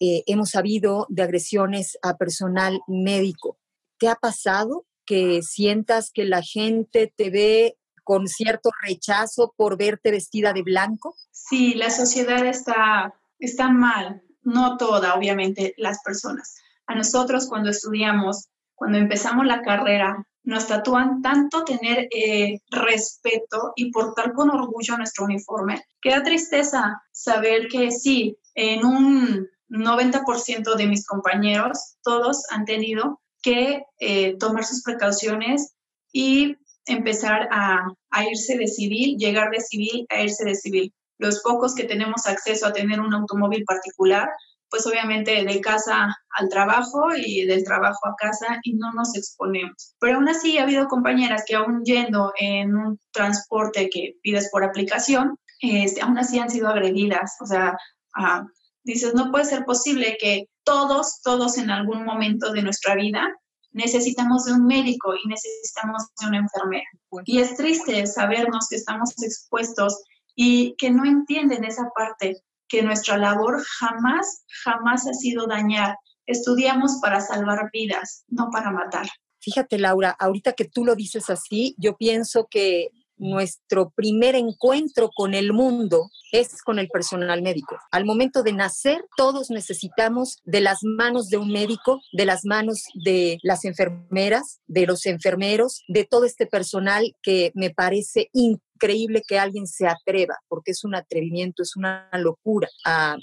eh, 0.00 0.22
hemos 0.26 0.50
sabido 0.50 1.06
de 1.08 1.22
agresiones 1.22 1.96
a 2.02 2.16
personal 2.16 2.80
médico. 2.86 3.58
¿Te 3.98 4.08
ha 4.08 4.16
pasado 4.16 4.84
que 5.06 5.40
sientas 5.42 6.10
que 6.12 6.24
la 6.24 6.42
gente 6.42 7.12
te 7.16 7.30
ve 7.30 7.78
con 8.04 8.28
cierto 8.28 8.70
rechazo 8.86 9.54
por 9.56 9.78
verte 9.78 10.10
vestida 10.10 10.52
de 10.52 10.62
blanco? 10.62 11.16
Sí, 11.30 11.74
la 11.74 11.90
sociedad 11.90 12.44
está, 12.46 13.14
está 13.38 13.70
mal, 13.70 14.22
no 14.42 14.76
toda, 14.76 15.14
obviamente, 15.14 15.74
las 15.78 16.02
personas. 16.02 16.56
A 16.86 16.94
nosotros 16.94 17.48
cuando 17.48 17.70
estudiamos 17.70 18.48
cuando 18.76 18.98
empezamos 18.98 19.46
la 19.46 19.62
carrera, 19.62 20.28
nos 20.46 20.68
tatúan 20.68 21.20
tanto 21.22 21.64
tener 21.64 22.08
eh, 22.10 22.60
respeto 22.70 23.72
y 23.74 23.90
portar 23.90 24.32
con 24.32 24.48
orgullo 24.48 24.96
nuestro 24.96 25.24
uniforme, 25.24 25.84
que 26.00 26.10
da 26.10 26.22
tristeza 26.22 27.02
saber 27.12 27.66
que 27.66 27.90
sí, 27.90 28.38
en 28.54 28.86
un 28.86 29.48
90% 29.68 30.76
de 30.76 30.86
mis 30.86 31.04
compañeros, 31.04 31.96
todos 32.02 32.44
han 32.50 32.64
tenido 32.64 33.20
que 33.42 33.82
eh, 33.98 34.36
tomar 34.38 34.64
sus 34.64 34.82
precauciones 34.82 35.74
y 36.12 36.56
empezar 36.86 37.48
a, 37.50 37.84
a 38.10 38.24
irse 38.24 38.56
de 38.56 38.68
civil, 38.68 39.16
llegar 39.18 39.50
de 39.50 39.60
civil 39.60 40.06
a 40.08 40.22
irse 40.22 40.44
de 40.44 40.54
civil. 40.54 40.94
Los 41.18 41.42
pocos 41.42 41.74
que 41.74 41.84
tenemos 41.84 42.26
acceso 42.26 42.66
a 42.66 42.72
tener 42.72 43.00
un 43.00 43.12
automóvil 43.12 43.64
particular, 43.64 44.28
pues 44.70 44.86
obviamente 44.86 45.44
de 45.44 45.60
casa 45.60 46.16
al 46.30 46.48
trabajo 46.48 47.08
y 47.16 47.44
del 47.44 47.64
trabajo 47.64 47.98
a 48.06 48.14
casa 48.16 48.58
y 48.62 48.74
no 48.74 48.92
nos 48.92 49.16
exponemos. 49.16 49.94
Pero 50.00 50.16
aún 50.16 50.28
así 50.28 50.58
ha 50.58 50.64
habido 50.64 50.88
compañeras 50.88 51.44
que 51.46 51.56
aún 51.56 51.84
yendo 51.84 52.32
en 52.38 52.76
un 52.76 53.00
transporte 53.12 53.88
que 53.90 54.14
pides 54.22 54.50
por 54.50 54.64
aplicación, 54.64 55.38
este, 55.60 56.02
aún 56.02 56.18
así 56.18 56.38
han 56.38 56.50
sido 56.50 56.68
agredidas. 56.68 57.36
O 57.40 57.46
sea, 57.46 57.76
ah, 58.16 58.44
dices, 58.84 59.14
no 59.14 59.30
puede 59.30 59.44
ser 59.44 59.64
posible 59.64 60.16
que 60.20 60.46
todos, 60.64 61.20
todos 61.22 61.58
en 61.58 61.70
algún 61.70 62.04
momento 62.04 62.52
de 62.52 62.62
nuestra 62.62 62.94
vida 62.94 63.28
necesitamos 63.72 64.46
de 64.46 64.54
un 64.54 64.66
médico 64.66 65.14
y 65.14 65.28
necesitamos 65.28 66.02
de 66.20 66.28
una 66.28 66.38
enfermera. 66.38 66.86
Y 67.26 67.40
es 67.40 67.56
triste 67.56 68.06
sabernos 68.06 68.68
que 68.68 68.76
estamos 68.76 69.10
expuestos 69.22 70.02
y 70.34 70.74
que 70.76 70.90
no 70.90 71.04
entienden 71.04 71.64
esa 71.64 71.90
parte 71.94 72.42
que 72.68 72.82
nuestra 72.82 73.16
labor 73.16 73.62
jamás, 73.78 74.44
jamás 74.64 75.06
ha 75.06 75.14
sido 75.14 75.46
dañar. 75.46 75.96
Estudiamos 76.26 76.98
para 77.00 77.20
salvar 77.20 77.70
vidas, 77.72 78.24
no 78.28 78.50
para 78.50 78.70
matar. 78.70 79.06
Fíjate, 79.40 79.78
Laura, 79.78 80.10
ahorita 80.10 80.54
que 80.54 80.64
tú 80.64 80.84
lo 80.84 80.96
dices 80.96 81.30
así, 81.30 81.76
yo 81.78 81.96
pienso 81.96 82.48
que 82.50 82.90
nuestro 83.18 83.90
primer 83.90 84.34
encuentro 84.34 85.10
con 85.14 85.34
el 85.34 85.52
mundo 85.52 86.10
es 86.32 86.62
con 86.62 86.78
el 86.78 86.88
personal 86.88 87.42
médico. 87.42 87.76
Al 87.90 88.04
momento 88.04 88.42
de 88.42 88.52
nacer, 88.52 89.04
todos 89.16 89.50
necesitamos 89.50 90.38
de 90.44 90.60
las 90.60 90.80
manos 90.82 91.28
de 91.28 91.38
un 91.38 91.50
médico, 91.50 92.00
de 92.12 92.26
las 92.26 92.44
manos 92.44 92.84
de 92.94 93.38
las 93.42 93.64
enfermeras, 93.64 94.60
de 94.66 94.86
los 94.86 95.06
enfermeros, 95.06 95.82
de 95.88 96.04
todo 96.04 96.24
este 96.24 96.46
personal 96.46 97.14
que 97.22 97.52
me 97.54 97.70
parece 97.70 98.28
increíble 98.32 99.22
que 99.26 99.38
alguien 99.38 99.66
se 99.66 99.86
atreva, 99.86 100.38
porque 100.48 100.72
es 100.72 100.84
un 100.84 100.94
atrevimiento, 100.94 101.62
es 101.62 101.76
una 101.76 102.08
locura 102.12 102.68
a, 102.84 103.16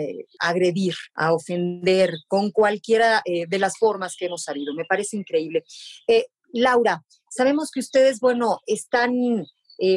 eh, 0.00 0.26
agredir, 0.40 0.94
a 1.14 1.32
ofender 1.32 2.14
con 2.28 2.50
cualquiera 2.50 3.22
eh, 3.24 3.46
de 3.46 3.58
las 3.58 3.78
formas 3.78 4.16
que 4.16 4.26
hemos 4.26 4.42
sabido. 4.42 4.74
Me 4.74 4.84
parece 4.84 5.16
increíble. 5.16 5.64
Eh, 6.08 6.26
Laura, 6.52 7.04
sabemos 7.30 7.70
que 7.72 7.80
ustedes, 7.80 8.20
bueno, 8.20 8.58
están 8.66 9.12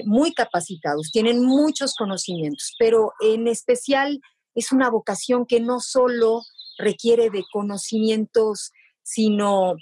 muy 0.05 0.33
capacitados, 0.33 1.11
tienen 1.11 1.45
muchos 1.45 1.93
conocimientos, 1.93 2.73
pero 2.79 3.11
en 3.19 3.47
especial 3.47 4.19
es 4.55 4.71
una 4.71 4.89
vocación 4.89 5.45
que 5.45 5.59
no 5.59 5.79
solo 5.79 6.41
requiere 6.79 7.29
de 7.29 7.43
conocimientos, 7.53 8.71
sino 9.03 9.75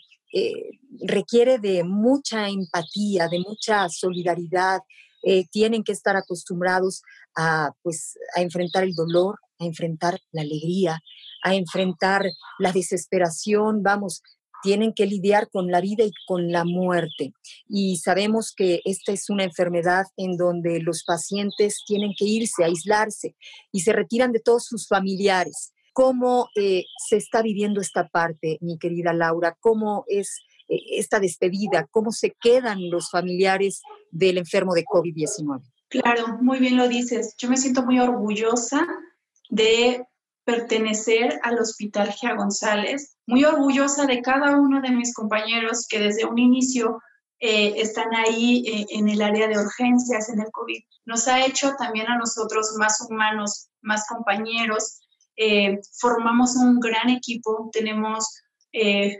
requiere 0.99 1.57
de 1.59 1.85
mucha 1.85 2.49
empatía, 2.49 3.29
de 3.29 3.39
mucha 3.39 3.87
solidaridad, 3.87 4.81
eh, 5.23 5.45
tienen 5.49 5.83
que 5.83 5.93
estar 5.93 6.17
acostumbrados 6.17 7.01
a, 7.35 7.71
pues, 7.81 8.17
a 8.35 8.41
enfrentar 8.41 8.83
el 8.83 8.93
dolor, 8.93 9.39
a 9.57 9.65
enfrentar 9.65 10.19
la 10.33 10.41
alegría, 10.41 10.99
a 11.43 11.55
enfrentar 11.55 12.25
la 12.59 12.73
desesperación, 12.73 13.81
vamos, 13.83 14.21
tienen 14.63 14.93
que 14.93 15.05
lidiar 15.05 15.49
con 15.51 15.69
la 15.69 15.81
vida 15.81 16.05
y 16.05 16.11
con 16.25 16.51
la 16.51 16.63
muerte. 16.63 17.33
Y 17.67 17.97
sabemos 17.97 18.53
que 18.55 18.81
esta 18.85 19.11
es 19.11 19.29
una 19.29 19.43
enfermedad 19.43 20.05
en 20.17 20.37
donde 20.37 20.79
los 20.79 21.03
pacientes 21.03 21.83
tienen 21.85 22.13
que 22.17 22.25
irse, 22.25 22.63
aislarse 22.63 23.35
y 23.71 23.81
se 23.81 23.93
retiran 23.93 24.31
de 24.31 24.39
todos 24.39 24.65
sus 24.65 24.87
familiares. 24.87 25.73
¿Cómo 25.91 26.47
eh, 26.55 26.85
se 27.07 27.17
está 27.17 27.43
viviendo 27.43 27.81
esta 27.81 28.07
parte, 28.07 28.57
mi 28.61 28.79
querida 28.79 29.13
Laura? 29.13 29.55
¿Cómo 29.59 30.05
es 30.07 30.39
eh, 30.69 30.79
esta 30.97 31.19
despedida? 31.19 31.87
¿Cómo 31.91 32.11
se 32.11 32.31
quedan 32.41 32.89
los 32.89 33.11
familiares 33.11 33.81
del 34.09 34.39
enfermo 34.39 34.73
de 34.73 34.85
COVID-19? 34.85 35.61
Claro, 35.89 36.39
muy 36.41 36.57
bien 36.57 36.77
lo 36.77 36.87
dices. 36.87 37.35
Yo 37.37 37.49
me 37.49 37.57
siento 37.57 37.83
muy 37.83 37.99
orgullosa 37.99 38.87
de 39.49 40.07
pertenecer 40.45 41.39
al 41.43 41.59
Hospital 41.59 42.11
Gia 42.11 42.35
González, 42.35 43.17
muy 43.25 43.45
orgullosa 43.45 44.05
de 44.05 44.21
cada 44.21 44.57
uno 44.57 44.81
de 44.81 44.91
mis 44.91 45.13
compañeros 45.13 45.87
que 45.87 45.99
desde 45.99 46.25
un 46.25 46.37
inicio 46.37 46.99
eh, 47.39 47.73
están 47.81 48.13
ahí 48.15 48.63
eh, 48.65 48.85
en 48.91 49.09
el 49.09 49.21
área 49.21 49.47
de 49.47 49.57
urgencias 49.57 50.29
en 50.29 50.39
el 50.39 50.51
COVID. 50.51 50.81
Nos 51.05 51.27
ha 51.27 51.45
hecho 51.45 51.73
también 51.77 52.07
a 52.07 52.17
nosotros 52.17 52.73
más 52.77 53.05
humanos, 53.09 53.69
más 53.81 54.07
compañeros. 54.07 55.01
Eh, 55.35 55.79
formamos 55.99 56.55
un 56.55 56.79
gran 56.79 57.09
equipo, 57.09 57.69
tenemos 57.71 58.25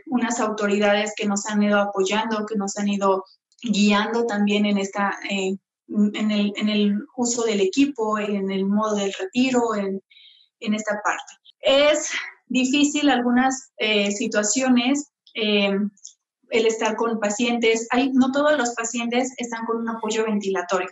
unas 0.06 0.40
autoridades 0.40 1.12
que 1.16 1.26
nos 1.26 1.46
han 1.46 1.62
ido 1.62 1.78
apoyando, 1.78 2.44
que 2.44 2.56
nos 2.56 2.76
han 2.76 2.88
ido 2.88 3.24
guiando 3.62 4.26
también 4.26 4.66
en, 4.66 4.78
esta, 4.78 5.16
en, 5.30 5.60
el, 5.88 6.52
en 6.56 6.68
el 6.68 6.98
uso 7.16 7.44
del 7.44 7.60
equipo, 7.60 8.18
en 8.18 8.50
el 8.50 8.66
modo 8.66 8.96
del 8.96 9.14
retiro, 9.16 9.76
en, 9.76 10.02
en 10.66 10.74
esta 10.74 11.00
parte. 11.02 11.32
Es 11.60 12.10
difícil 12.46 13.10
algunas 13.10 13.72
eh, 13.78 14.12
situaciones 14.12 15.10
eh, 15.34 15.76
el 16.50 16.66
estar 16.66 16.96
con 16.96 17.18
pacientes. 17.18 17.88
Hay, 17.90 18.12
no 18.12 18.30
todos 18.30 18.56
los 18.56 18.74
pacientes 18.74 19.32
están 19.38 19.64
con 19.66 19.78
un 19.78 19.88
apoyo 19.88 20.24
ventilatorio. 20.24 20.88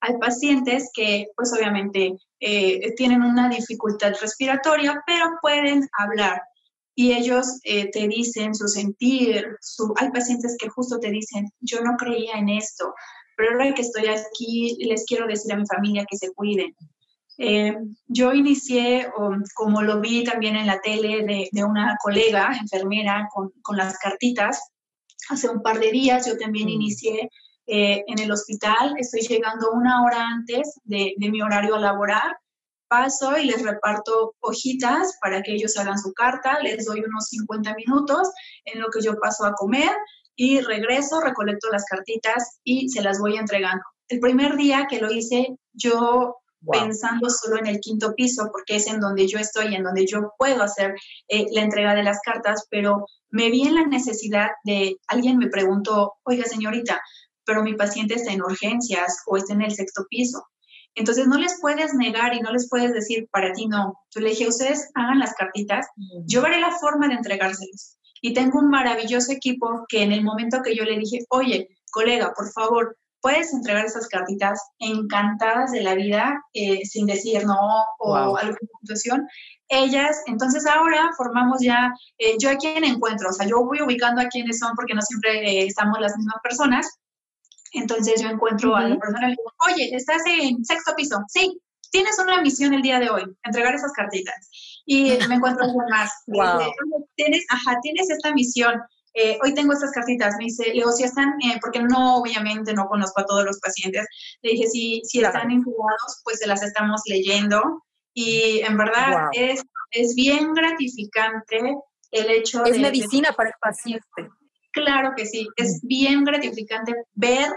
Hay 0.00 0.18
pacientes 0.18 0.90
que, 0.92 1.28
pues 1.36 1.52
obviamente, 1.54 2.16
eh, 2.40 2.94
tienen 2.96 3.22
una 3.22 3.48
dificultad 3.48 4.12
respiratoria, 4.20 5.02
pero 5.06 5.38
pueden 5.40 5.88
hablar 5.96 6.42
y 6.98 7.12
ellos 7.12 7.60
te 7.62 8.08
dicen 8.08 8.54
su 8.54 8.68
sentir. 8.68 9.56
Hay 9.96 10.10
pacientes 10.10 10.56
que 10.58 10.70
justo 10.70 10.98
te 10.98 11.10
dicen, 11.10 11.50
yo 11.60 11.82
no 11.82 11.94
creía 11.98 12.34
en 12.36 12.48
esto, 12.48 12.94
pero 13.36 13.52
ahora 13.52 13.74
que 13.74 13.82
estoy 13.82 14.06
aquí, 14.06 14.78
les 14.80 15.04
quiero 15.04 15.26
decir 15.26 15.52
a 15.52 15.58
mi 15.58 15.66
familia 15.66 16.06
que 16.10 16.16
se 16.16 16.32
cuiden. 16.32 16.74
Eh, 17.38 17.76
yo 18.06 18.32
inicié, 18.32 19.10
como 19.54 19.82
lo 19.82 20.00
vi 20.00 20.24
también 20.24 20.56
en 20.56 20.66
la 20.66 20.80
tele 20.80 21.48
de, 21.52 21.64
una 21.64 21.96
colega 22.02 22.56
enfermera 22.58 23.28
con, 23.32 23.76
las 23.76 23.98
cartitas, 23.98 24.70
hace 25.28 25.48
un 25.48 25.62
par 25.62 25.78
de 25.78 25.90
días 25.90 26.26
yo 26.26 26.38
también 26.38 26.66
mm. 26.66 26.70
inicié 26.70 27.30
eh, 27.66 28.04
en 28.06 28.18
el 28.20 28.30
hospital, 28.30 28.94
estoy 28.96 29.20
llegando 29.20 29.72
una 29.72 30.02
hora 30.04 30.28
antes 30.28 30.80
de, 30.84 31.14
mi 31.18 31.42
horario 31.42 31.74
a 31.74 31.80
laborar, 31.80 32.38
paso 32.88 33.36
y 33.36 33.44
les 33.44 33.62
reparto 33.62 34.36
hojitas 34.40 35.18
para 35.20 35.42
que 35.42 35.52
ellos 35.52 35.76
hagan 35.76 35.98
su 35.98 36.12
carta, 36.14 36.60
les 36.60 36.86
doy 36.86 37.00
unos 37.00 37.26
50 37.30 37.74
minutos 37.74 38.30
en 38.64 38.80
lo 38.80 38.88
que 38.88 39.02
yo 39.02 39.18
paso 39.18 39.44
a 39.44 39.54
comer 39.54 39.90
y 40.36 40.60
regreso, 40.60 41.20
recolecto 41.20 41.68
las 41.70 41.84
cartitas 41.84 42.60
y 42.62 42.88
se 42.88 43.02
las 43.02 43.18
voy 43.18 43.36
entregando. 43.36 43.82
El 44.08 44.20
primer 44.20 44.56
día 44.56 44.86
que 44.88 45.00
lo 45.00 45.10
hice, 45.10 45.56
yo 45.72 46.36
pensando 46.70 47.30
solo 47.30 47.58
en 47.58 47.66
el 47.66 47.80
quinto 47.80 48.14
piso, 48.14 48.48
porque 48.52 48.76
es 48.76 48.86
en 48.86 49.00
donde 49.00 49.26
yo 49.26 49.38
estoy, 49.38 49.74
en 49.74 49.84
donde 49.84 50.06
yo 50.06 50.32
puedo 50.38 50.62
hacer 50.62 50.94
eh, 51.28 51.46
la 51.52 51.62
entrega 51.62 51.94
de 51.94 52.02
las 52.02 52.20
cartas, 52.20 52.66
pero 52.70 53.06
me 53.30 53.50
vi 53.50 53.62
en 53.62 53.74
la 53.74 53.86
necesidad 53.86 54.50
de, 54.64 54.96
alguien 55.08 55.38
me 55.38 55.48
preguntó, 55.48 56.14
oiga 56.24 56.44
señorita, 56.44 57.00
pero 57.44 57.62
mi 57.62 57.74
paciente 57.74 58.14
está 58.14 58.32
en 58.32 58.42
urgencias 58.42 59.22
o 59.26 59.36
está 59.36 59.54
en 59.54 59.62
el 59.62 59.74
sexto 59.74 60.04
piso. 60.08 60.44
Entonces 60.94 61.26
no 61.26 61.36
les 61.36 61.60
puedes 61.60 61.94
negar 61.94 62.34
y 62.34 62.40
no 62.40 62.50
les 62.52 62.68
puedes 62.68 62.92
decir, 62.92 63.28
para 63.30 63.52
ti 63.52 63.66
no. 63.68 63.98
Yo 64.14 64.22
le 64.22 64.30
dije, 64.30 64.48
ustedes 64.48 64.90
hagan 64.94 65.18
las 65.18 65.34
cartitas, 65.34 65.86
yo 66.24 66.42
veré 66.42 66.58
la 66.58 66.72
forma 66.72 67.06
de 67.08 67.14
entregárselos. 67.14 67.98
Y 68.22 68.32
tengo 68.32 68.58
un 68.58 68.70
maravilloso 68.70 69.30
equipo 69.30 69.84
que 69.88 70.02
en 70.02 70.12
el 70.12 70.24
momento 70.24 70.62
que 70.62 70.74
yo 70.74 70.84
le 70.84 70.98
dije, 70.98 71.26
oye, 71.28 71.68
colega, 71.90 72.32
por 72.34 72.50
favor, 72.50 72.96
puedes 73.26 73.52
entregar 73.52 73.84
esas 73.84 74.06
cartitas 74.06 74.60
encantadas 74.78 75.72
de 75.72 75.80
la 75.80 75.96
vida, 75.96 76.44
eh, 76.54 76.84
sin 76.84 77.06
decir 77.06 77.44
no 77.44 77.58
o 77.98 78.14
alguna 78.14 78.56
situación. 78.82 79.26
Ellas, 79.68 80.22
entonces 80.26 80.64
ahora 80.64 81.10
formamos 81.16 81.58
ya, 81.60 81.92
eh, 82.18 82.36
yo 82.38 82.50
a 82.50 82.54
quién 82.54 82.84
encuentro, 82.84 83.30
o 83.30 83.32
sea, 83.32 83.44
yo 83.48 83.64
voy 83.64 83.82
ubicando 83.82 84.22
a 84.22 84.28
quiénes 84.28 84.60
son 84.60 84.76
porque 84.76 84.94
no 84.94 85.02
siempre 85.02 85.40
eh, 85.40 85.66
estamos 85.66 85.98
las 85.98 86.16
mismas 86.16 86.36
personas. 86.40 86.86
Entonces 87.72 88.22
yo 88.22 88.28
encuentro 88.28 88.76
a 88.76 88.82
la 88.82 88.96
persona 88.96 89.26
y 89.26 89.30
le 89.30 89.36
digo, 89.36 89.52
oye, 89.72 89.90
estás 89.96 90.22
en 90.26 90.64
sexto 90.64 90.94
piso. 90.94 91.18
Sí, 91.26 91.60
tienes 91.90 92.16
una 92.20 92.40
misión 92.42 92.74
el 92.74 92.82
día 92.82 93.00
de 93.00 93.10
hoy, 93.10 93.24
entregar 93.42 93.74
esas 93.74 93.90
cartitas. 93.90 94.48
Y 94.84 95.18
me 95.28 95.34
encuentro 95.34 95.64
a 95.64 95.90
más. 95.90 96.12
Wow. 96.28 96.60
Tienes, 97.16 97.44
ajá, 97.48 97.76
tienes 97.82 98.08
esta 98.08 98.32
misión. 98.34 98.80
Eh, 99.18 99.38
hoy 99.42 99.54
tengo 99.54 99.72
estas 99.72 99.92
cartitas, 99.92 100.34
me 100.38 100.44
dice, 100.44 100.74
Leo, 100.74 100.92
si 100.92 101.04
están, 101.04 101.30
eh, 101.42 101.58
porque 101.62 101.80
no, 101.80 102.18
obviamente 102.18 102.74
no 102.74 102.86
conozco 102.86 103.22
a 103.22 103.24
todos 103.24 103.46
los 103.46 103.58
pacientes, 103.60 104.06
le 104.42 104.50
dije, 104.50 104.66
si, 104.66 105.00
si 105.04 105.24
están 105.24 105.50
incubados, 105.50 106.20
pues 106.22 106.38
se 106.38 106.46
las 106.46 106.62
estamos 106.62 107.00
leyendo 107.06 107.82
y 108.12 108.60
en 108.60 108.76
verdad 108.76 109.28
es, 109.32 109.62
es 109.90 110.14
bien 110.14 110.52
gratificante 110.52 111.76
el 112.10 112.30
hecho 112.30 112.62
de... 112.62 112.70
Es 112.70 112.78
medicina 112.78 113.32
para 113.32 113.48
el 113.48 113.54
paciente. 113.58 114.30
Claro 114.70 115.14
que 115.16 115.24
sí, 115.24 115.48
es 115.56 115.80
bien 115.82 116.22
gratificante 116.24 116.92
ver 117.14 117.50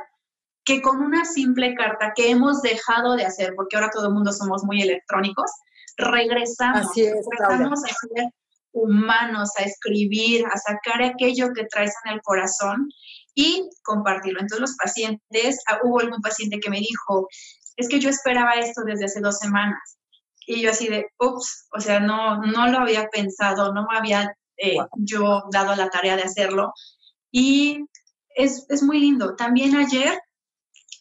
que 0.63 0.81
con 0.81 1.01
una 1.01 1.25
simple 1.25 1.75
carta 1.75 2.13
que 2.15 2.29
hemos 2.31 2.61
dejado 2.61 3.17
de 3.17 3.25
hacer, 3.25 3.53
porque 3.57 3.75
ahora 3.75 3.89
todo 3.89 4.07
el 4.07 4.13
mundo 4.13 4.31
somos 4.31 4.63
muy 4.63 4.81
electrónicos, 4.81 5.51
regresamos, 5.97 6.87
regresamos 6.95 7.83
a 7.83 7.87
hacer 7.87 8.31
humanos, 8.71 9.49
a 9.57 9.63
escribir, 9.63 10.45
a 10.45 10.57
sacar 10.57 11.01
aquello 11.01 11.49
que 11.53 11.65
traes 11.65 11.93
en 12.05 12.13
el 12.13 12.21
corazón 12.21 12.89
y 13.33 13.69
compartirlo. 13.83 14.39
Entonces 14.39 14.61
los 14.61 14.75
pacientes, 14.75 15.59
ah, 15.67 15.79
hubo 15.83 15.99
algún 15.99 16.21
paciente 16.21 16.59
que 16.59 16.69
me 16.69 16.79
dijo, 16.79 17.27
es 17.77 17.87
que 17.87 17.99
yo 17.99 18.09
esperaba 18.09 18.53
esto 18.53 18.81
desde 18.85 19.05
hace 19.05 19.21
dos 19.21 19.37
semanas. 19.39 19.97
Y 20.45 20.61
yo 20.61 20.71
así 20.71 20.87
de, 20.87 21.05
ups, 21.19 21.67
o 21.75 21.79
sea, 21.79 21.99
no, 21.99 22.41
no 22.41 22.67
lo 22.67 22.79
había 22.79 23.07
pensado, 23.07 23.73
no 23.73 23.85
me 23.89 23.97
había 23.97 24.33
eh, 24.57 24.77
yo 24.97 25.43
dado 25.51 25.75
la 25.75 25.89
tarea 25.89 26.15
de 26.15 26.23
hacerlo. 26.23 26.73
Y 27.31 27.85
es, 28.35 28.65
es 28.69 28.83
muy 28.83 28.99
lindo. 28.99 29.35
También 29.35 29.75
ayer 29.75 30.19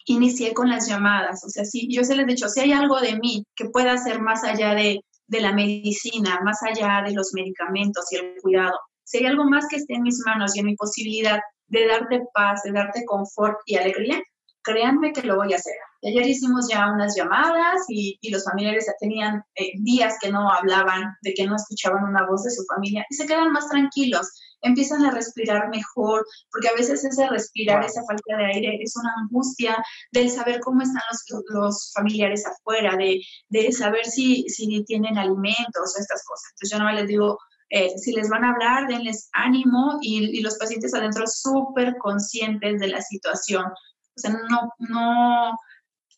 inicié 0.08 0.54
con 0.54 0.68
las 0.68 0.88
llamadas, 0.88 1.44
o 1.44 1.50
sea, 1.50 1.64
si 1.64 1.86
yo 1.94 2.02
se 2.02 2.16
les 2.16 2.24
he 2.24 2.28
dicho, 2.28 2.48
si 2.48 2.60
hay 2.60 2.72
algo 2.72 2.98
de 3.00 3.16
mí 3.16 3.44
que 3.54 3.66
pueda 3.66 3.92
hacer 3.92 4.20
más 4.20 4.42
allá 4.42 4.74
de 4.74 5.00
de 5.28 5.40
la 5.40 5.52
medicina, 5.52 6.40
más 6.42 6.62
allá 6.62 7.02
de 7.06 7.14
los 7.14 7.32
medicamentos 7.32 8.10
y 8.10 8.16
el 8.16 8.34
cuidado. 8.42 8.78
Hay 9.14 9.26
algo 9.26 9.44
más 9.44 9.66
que 9.68 9.76
esté 9.76 9.94
en 9.94 10.02
mis 10.02 10.20
manos 10.26 10.54
y 10.56 10.60
en 10.60 10.66
mi 10.66 10.76
posibilidad 10.76 11.40
de 11.68 11.86
darte 11.86 12.22
paz, 12.34 12.62
de 12.64 12.72
darte 12.72 13.04
confort 13.04 13.58
y 13.66 13.76
alegría, 13.76 14.20
créanme 14.62 15.12
que 15.12 15.22
lo 15.22 15.36
voy 15.36 15.52
a 15.52 15.56
hacer. 15.56 15.74
Ayer 16.02 16.26
hicimos 16.26 16.68
ya 16.70 16.92
unas 16.92 17.16
llamadas 17.16 17.84
y, 17.88 18.18
los 18.30 18.44
familiares 18.44 18.86
ya 18.86 18.92
tenían 19.00 19.42
eh, 19.56 19.70
días 19.82 20.16
que 20.20 20.30
no 20.30 20.50
hablaban, 20.50 21.16
de 21.22 21.34
que 21.34 21.46
no 21.46 21.56
escuchaban 21.56 22.04
una 22.04 22.26
voz 22.26 22.44
de 22.44 22.50
su 22.50 22.64
familia 22.64 23.04
y 23.10 23.14
se 23.14 23.26
quedan 23.26 23.52
más 23.52 23.68
tranquilos, 23.68 24.30
empiezan 24.62 25.04
a 25.04 25.10
respirar 25.10 25.68
mejor, 25.68 26.24
porque 26.50 26.68
a 26.68 26.74
veces 26.74 27.04
ese 27.04 27.28
respirar, 27.28 27.84
esa 27.84 28.02
falta 28.04 28.36
de 28.36 28.46
aire 28.46 28.78
es 28.82 28.96
una 28.96 29.12
angustia 29.22 29.76
del 30.12 30.30
saber 30.30 30.60
cómo 30.60 30.82
están 30.82 31.02
los, 31.10 31.42
los 31.48 31.92
familiares 31.94 32.44
afuera, 32.46 32.96
de, 32.96 33.20
de 33.48 33.72
saber 33.72 34.04
si, 34.06 34.48
si 34.48 34.84
tienen 34.84 35.18
alimentos 35.18 35.94
o 35.96 36.00
estas 36.00 36.24
cosas. 36.24 36.50
Entonces 36.52 36.70
yo 36.70 36.78
no 36.78 36.92
les 36.92 37.06
digo, 37.06 37.38
eh, 37.70 37.90
si 37.98 38.12
les 38.12 38.28
van 38.28 38.44
a 38.44 38.50
hablar, 38.50 38.88
denles 38.88 39.28
ánimo 39.32 39.98
y, 40.00 40.38
y 40.38 40.40
los 40.40 40.56
pacientes 40.56 40.94
adentro 40.94 41.26
súper 41.26 41.96
conscientes 41.98 42.80
de 42.80 42.88
la 42.88 43.02
situación. 43.02 43.64
O 43.64 44.20
sea, 44.20 44.30
no, 44.30 44.72
no, 44.78 45.52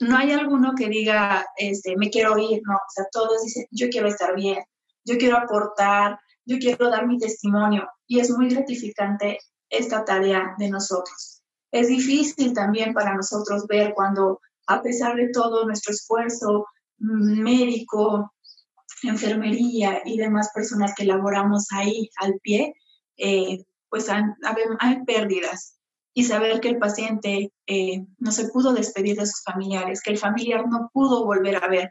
no 0.00 0.16
hay 0.16 0.33
alguno 0.33 0.74
que 0.74 0.88
diga, 0.88 1.44
este, 1.57 1.96
me 1.96 2.09
quiero 2.09 2.38
ir, 2.38 2.62
no, 2.64 2.74
o 2.74 2.90
sea, 2.94 3.05
todos 3.12 3.42
dicen, 3.42 3.66
yo 3.70 3.88
quiero 3.90 4.09
estar 4.09 4.35
bien, 4.35 4.59
yo 5.05 5.18
quiero 5.18 5.37
aportar, 5.37 6.18
yo 6.44 6.59
quiero 6.59 6.90
dar 6.90 7.07
mi 7.07 7.18
testimonio 7.18 7.88
y 8.07 8.20
es 8.20 8.31
muy 8.31 8.48
gratificante 8.48 9.38
esta 9.68 10.05
tarea 10.05 10.55
de 10.59 10.68
nosotros. 10.68 11.42
Es 11.70 11.88
difícil 11.88 12.53
también 12.53 12.92
para 12.92 13.14
nosotros 13.14 13.66
ver 13.68 13.94
cuando, 13.94 14.40
a 14.66 14.83
pesar 14.83 15.16
de 15.16 15.31
todo 15.31 15.64
nuestro 15.64 15.92
esfuerzo 15.92 16.66
mm, 16.98 17.42
médico, 17.42 18.33
enfermería 19.03 20.03
y 20.05 20.18
demás 20.18 20.50
personas 20.55 20.94
que 20.94 21.05
laboramos 21.05 21.66
ahí 21.72 22.11
al 22.20 22.35
pie, 22.42 22.74
eh, 23.16 23.64
pues 23.88 24.09
hay 24.09 25.05
pérdidas 25.05 25.79
y 26.14 26.24
saber 26.24 26.61
que 26.61 26.68
el 26.68 26.79
paciente 26.79 27.53
eh, 27.66 28.05
no 28.18 28.33
se 28.33 28.48
pudo 28.48 28.72
despedir 28.72 29.16
de 29.16 29.26
sus 29.26 29.42
familiares, 29.42 30.03
que 30.03 30.11
el 30.11 30.18
familiar 30.18 30.66
no 30.68 30.90
pudo 30.92 31.24
volver 31.24 31.62
a 31.62 31.68
ver 31.68 31.90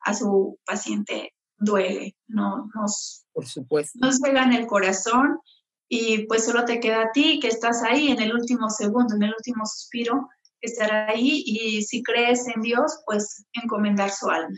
a 0.00 0.14
su 0.14 0.58
paciente, 0.66 1.34
duele, 1.56 2.16
no 2.26 2.70
nos, 2.74 3.23
Por 3.34 3.46
supuesto. 3.46 3.98
nos 4.00 4.20
pega 4.20 4.44
en 4.44 4.52
el 4.52 4.66
corazón 4.66 5.40
y 5.88 6.26
pues 6.26 6.44
solo 6.44 6.64
te 6.64 6.80
queda 6.80 7.02
a 7.02 7.12
ti 7.12 7.40
que 7.40 7.48
estás 7.48 7.82
ahí 7.82 8.08
en 8.08 8.22
el 8.22 8.32
último 8.32 8.70
segundo, 8.70 9.16
en 9.16 9.24
el 9.24 9.34
último 9.36 9.66
suspiro, 9.66 10.28
estar 10.60 10.90
ahí 11.10 11.42
y 11.44 11.82
si 11.82 12.02
crees 12.02 12.46
en 12.48 12.62
Dios, 12.62 13.02
pues 13.04 13.44
encomendar 13.52 14.10
su 14.10 14.28
alma. 14.28 14.56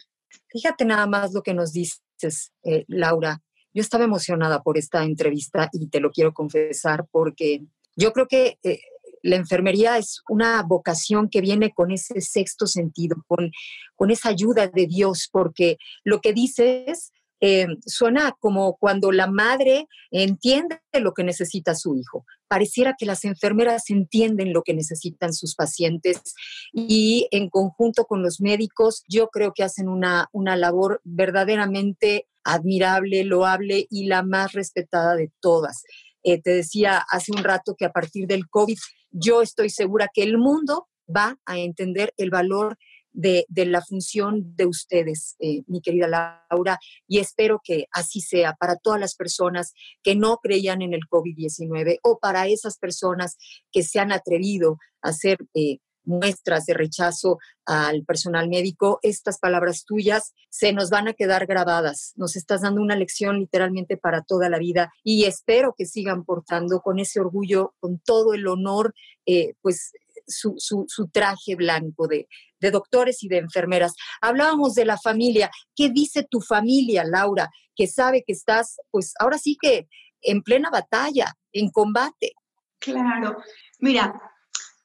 Fíjate 0.49 0.85
nada 0.85 1.07
más 1.07 1.33
lo 1.33 1.43
que 1.43 1.55
nos 1.55 1.73
dices, 1.73 2.53
eh, 2.63 2.85
Laura. 2.87 3.43
Yo 3.75 3.81
estaba 3.81 4.05
emocionada 4.05 4.63
por 4.63 4.79
esta 4.79 5.05
entrevista 5.05 5.69
y 5.73 5.89
te 5.89 6.01
lo 6.01 6.11
quiero 6.11 6.33
confesar 6.33 7.07
porque 7.11 7.63
Yo 7.99 8.13
creo 8.13 8.29
que 8.29 8.59
eh, 8.63 8.81
la 9.23 9.37
enfermería 9.37 9.99
es 9.99 10.23
una 10.29 10.63
vocación 10.63 11.29
que 11.29 11.41
viene 11.41 11.73
con 11.73 11.91
ese 11.91 12.21
sexto 12.21 12.67
sentido, 12.67 13.17
con, 13.27 13.51
con 13.95 14.11
esa 14.11 14.29
ayuda 14.29 14.69
de 14.69 14.87
Dios, 14.87 15.29
porque 15.33 15.79
lo 16.05 16.21
que 16.21 16.33
dices 16.33 17.13
eh, 17.41 17.67
suena 17.85 18.35
como 18.39 18.77
cuando 18.77 19.13
la 19.13 19.27
madre 19.27 19.89
entiende 20.11 20.81
lo 20.93 21.13
que 21.13 21.25
necesita 21.25 21.75
su 21.75 21.95
hijo. 21.97 22.25
Pareciera 22.49 22.95
que 22.99 23.07
las 23.07 23.25
enfermeras 23.25 23.91
entienden 23.91 24.53
lo 24.53 24.63
que 24.63 24.73
necesitan 24.73 25.33
sus 25.35 25.55
pacientes 25.55 26.35
y 26.73 27.29
en 27.31 27.51
conjunto 27.51 28.05
con 28.05 28.23
los 28.23 28.41
médicos 28.41 29.03
yo 29.09 29.29
creo 29.29 29.53
que 29.55 29.65
hacen 29.65 29.89
una, 29.89 30.29
una 30.33 30.57
labor 30.57 31.01
verdaderamente 31.05 32.27
admirable, 32.45 33.25
loable 33.25 33.87
y 33.91 34.07
la 34.07 34.23
más 34.23 34.53
respetada 34.53 35.17
de 35.17 35.31
todas. 35.41 35.83
Eh, 36.23 36.41
te 36.41 36.51
decía 36.51 37.05
hace 37.11 37.33
un 37.33 37.45
rato 37.45 37.75
que 37.77 37.85
a 37.85 37.93
partir 37.93 38.27
del 38.27 38.49
COVID 38.49 38.79
yo 39.11 39.43
estoy 39.43 39.71
segura 39.71 40.09
que 40.13 40.23
el 40.23 40.39
mundo 40.39 40.89
va 41.15 41.39
a 41.45 41.59
entender 41.59 42.13
el 42.17 42.31
valor 42.31 42.79
de, 43.17 43.47
la 43.67 43.83
función 43.83 44.55
de 44.57 44.67
ustedes, 44.67 45.37
eh, 45.39 45.63
mi 45.67 45.81
querida 45.81 46.07
Laura, 46.51 46.79
y 47.09 47.19
espero 47.19 47.61
que 47.65 47.87
así 47.91 48.21
sea 48.21 48.55
para 48.55 48.77
todas 48.77 49.01
las 49.01 49.15
personas 49.15 49.73
que 50.03 50.15
no 50.15 50.37
creían 50.37 50.83
en 50.83 50.93
el 50.93 51.03
COVID-19 51.09 51.99
o 52.03 52.19
para 52.19 52.47
esas 52.47 52.79
personas 52.79 53.37
que 53.73 53.83
se 53.83 53.99
han 53.99 54.13
atrevido 54.13 54.79
a 55.03 55.09
hacer 55.09 55.39
eh, 55.55 55.79
muestras 56.05 56.67
de 56.67 56.75
rechazo 56.75 57.39
al 57.65 58.05
personal 58.05 58.49
médico, 58.49 59.01
estas 59.03 59.39
palabras 59.41 59.85
tuyas 59.85 60.35
se 60.51 60.73
nos 60.73 60.89
van 60.89 61.09
a 61.09 61.15
quedar 61.15 61.47
grabadas. 61.47 62.13
Nos 62.15 62.37
estás 62.37 62.63
dando 62.63 62.81
una 62.81 62.95
lección 62.95 63.41
literalmente 63.41 63.97
para 63.97 64.23
toda 64.23 64.49
la 64.49 64.59
vida 64.59 64.93
y 65.03 65.25
espero 65.25 65.75
que 65.77 65.85
sigan 65.85 66.25
portando 66.25 66.81
con 66.81 67.01
ese 67.01 67.19
orgullo, 67.19 67.75
con 67.81 67.99
todo 67.99 68.35
el 68.35 68.47
honor, 68.47 68.95
eh, 69.27 69.55
pues 69.63 69.93
su, 70.27 71.11
traje 71.13 71.55
blanco 71.57 72.07
de, 72.07 72.29
de 72.61 72.71
doctores 72.71 73.23
y 73.23 73.29
de 73.29 73.39
enfermeras. 73.39 73.95
Hablábamos 74.21 74.75
de 74.75 74.85
la 74.85 74.99
familia. 74.99 75.51
¿Qué 75.75 75.91
dice 75.91 76.27
tu 76.29 76.41
familia, 76.41 77.05
Laura, 77.05 77.51
que 77.75 77.87
sabe 77.87 78.25
que 78.27 78.33
estás, 78.33 78.77
pues 78.91 79.15
ahora 79.19 79.39
sí 79.39 79.57
que 79.61 79.89
en 80.23 80.43
plena 80.43 80.71
batalla, 80.71 81.33
en 81.53 81.71
combate? 81.71 82.33
Claro. 82.79 83.39
Mira, 83.81 84.21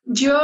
yo 0.03 0.39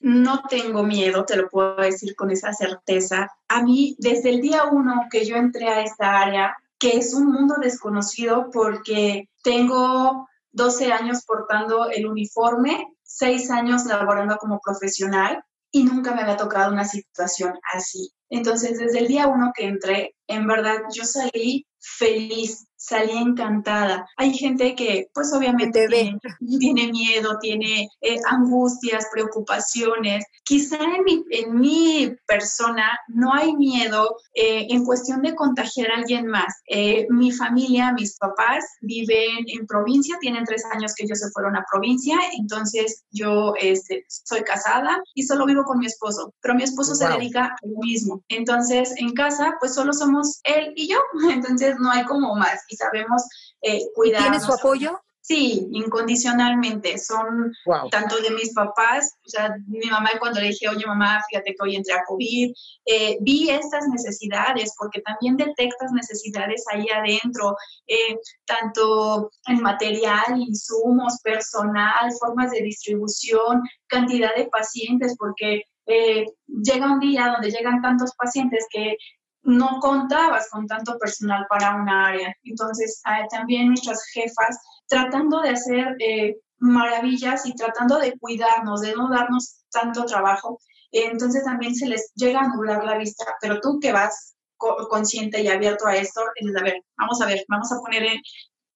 no 0.00 0.42
tengo 0.48 0.82
miedo, 0.82 1.24
te 1.24 1.36
lo 1.36 1.48
puedo 1.48 1.76
decir 1.76 2.14
con 2.14 2.30
esa 2.30 2.52
certeza. 2.52 3.30
A 3.48 3.62
mí, 3.62 3.96
desde 3.98 4.30
el 4.30 4.40
día 4.40 4.64
uno 4.64 5.06
que 5.10 5.24
yo 5.24 5.36
entré 5.36 5.68
a 5.68 5.82
esta 5.82 6.20
área, 6.20 6.56
que 6.78 6.96
es 6.96 7.14
un 7.14 7.32
mundo 7.32 7.56
desconocido 7.60 8.50
porque 8.52 9.28
tengo 9.42 10.28
12 10.52 10.92
años 10.92 11.24
portando 11.26 11.90
el 11.90 12.06
uniforme, 12.06 12.95
6 13.06 13.50
años 13.50 13.86
laborando 13.86 14.36
como 14.36 14.60
profesional 14.60 15.42
y 15.70 15.84
nunca 15.84 16.14
me 16.14 16.22
había 16.22 16.36
tocado 16.36 16.72
una 16.72 16.84
situación 16.84 17.54
así. 17.74 18.12
Entonces, 18.30 18.78
desde 18.78 19.00
el 19.00 19.08
día 19.08 19.28
uno 19.28 19.52
que 19.54 19.66
entré, 19.66 20.14
en 20.26 20.46
verdad, 20.46 20.78
yo 20.92 21.04
salí 21.04 21.66
feliz, 21.86 22.66
salí 22.76 23.12
encantada. 23.12 24.06
Hay 24.16 24.34
gente 24.34 24.74
que, 24.74 25.08
pues 25.14 25.32
obviamente 25.32 25.88
tiene, 25.88 26.92
miedo, 26.92 27.38
tiene 27.40 27.88
eh, 28.00 28.16
angustias, 28.28 29.06
preocupaciones. 29.12 30.24
Quizá 30.44 30.76
en 30.76 31.04
mi, 31.04 31.24
en 31.30 31.58
mi 31.58 32.16
persona 32.26 32.98
no 33.08 33.32
hay 33.32 33.54
miedo 33.56 34.16
eh, 34.34 34.66
en 34.70 34.84
cuestión 34.84 35.22
de 35.22 35.34
contagiar 35.34 35.90
a 35.90 35.96
alguien 35.96 36.26
más. 36.26 36.62
Eh, 36.68 37.06
mi 37.10 37.32
familia, 37.32 37.92
mis 37.92 38.16
papás 38.18 38.64
viven 38.80 39.44
en 39.46 39.66
provincia, 39.66 40.16
tienen 40.20 40.44
tres 40.44 40.64
años 40.72 40.92
que 40.94 41.04
ellos 41.04 41.18
se 41.18 41.30
fueron 41.30 41.56
a 41.56 41.64
provincia, 41.70 42.16
entonces 42.38 43.04
yo 43.10 43.54
este, 43.60 44.04
soy 44.08 44.42
casada 44.42 45.02
y 45.14 45.22
solo 45.22 45.46
vivo 45.46 45.64
con 45.64 45.78
mi 45.78 45.86
esposo, 45.86 46.34
pero 46.40 46.54
mi 46.54 46.62
esposo 46.62 46.94
se 46.94 47.08
dedica 47.08 47.46
a 47.46 47.66
lo 47.66 47.78
mismo. 47.78 48.15
Entonces, 48.28 48.94
en 48.96 49.12
casa, 49.12 49.56
pues 49.60 49.74
solo 49.74 49.92
somos 49.92 50.40
él 50.44 50.72
y 50.76 50.88
yo, 50.88 50.98
entonces 51.30 51.76
no 51.78 51.90
hay 51.90 52.04
como 52.04 52.34
más 52.36 52.64
y 52.68 52.76
sabemos 52.76 53.22
eh, 53.62 53.80
cuidar. 53.94 54.22
¿Tiene 54.22 54.40
su 54.40 54.52
apoyo? 54.52 55.00
Sí, 55.26 55.66
incondicionalmente. 55.72 56.98
Son 56.98 57.52
tanto 57.90 58.16
de 58.18 58.30
mis 58.30 58.54
papás, 58.54 59.12
o 59.26 59.28
sea, 59.28 59.56
mi 59.66 59.90
mamá 59.90 60.10
cuando 60.20 60.40
le 60.40 60.48
dije, 60.48 60.68
oye 60.68 60.86
mamá, 60.86 61.20
fíjate 61.28 61.50
que 61.50 61.64
hoy 61.64 61.74
entré 61.74 61.94
a 61.94 62.04
COVID, 62.04 62.52
eh, 62.84 63.18
vi 63.22 63.50
estas 63.50 63.88
necesidades, 63.88 64.72
porque 64.78 65.00
también 65.00 65.36
detectas 65.36 65.90
necesidades 65.90 66.64
ahí 66.72 66.86
adentro, 66.90 67.56
eh, 67.88 68.16
tanto 68.44 69.32
en 69.48 69.62
material, 69.62 70.38
insumos, 70.38 71.18
personal, 71.24 72.12
formas 72.20 72.52
de 72.52 72.62
distribución, 72.62 73.62
cantidad 73.88 74.32
de 74.36 74.46
pacientes, 74.46 75.16
porque 75.18 75.64
eh, 75.86 76.26
llega 76.46 76.92
un 76.92 77.00
día 77.00 77.28
donde 77.28 77.50
llegan 77.50 77.80
tantos 77.80 78.12
pacientes 78.16 78.66
que 78.70 78.96
no 79.42 79.78
contabas 79.80 80.50
con 80.50 80.66
tanto 80.66 80.98
personal 80.98 81.46
para 81.48 81.76
una 81.76 82.08
área. 82.08 82.34
Entonces, 82.42 83.00
también 83.30 83.68
nuestras 83.68 84.04
jefas 84.12 84.58
tratando 84.88 85.40
de 85.40 85.50
hacer 85.50 85.96
eh, 86.00 86.36
maravillas 86.58 87.46
y 87.46 87.54
tratando 87.54 87.98
de 87.98 88.18
cuidarnos, 88.18 88.80
de 88.80 88.94
no 88.94 89.08
darnos 89.08 89.62
tanto 89.70 90.04
trabajo. 90.04 90.58
entonces 90.90 91.44
también 91.44 91.74
se 91.74 91.86
les 91.86 92.12
llega 92.14 92.40
a 92.40 92.48
nublar 92.48 92.84
la 92.84 92.98
vista, 92.98 93.24
pero 93.40 93.60
tú 93.60 93.78
que 93.80 93.92
vas 93.92 94.34
consciente 94.56 95.42
y 95.42 95.48
abierto 95.48 95.86
a 95.86 95.96
esto, 95.96 96.22
a 96.22 96.62
ver, 96.62 96.82
vamos 96.96 97.20
a 97.20 97.26
ver, 97.26 97.44
vamos 97.48 97.70
a 97.72 97.78
poner 97.78 98.04
en 98.04 98.20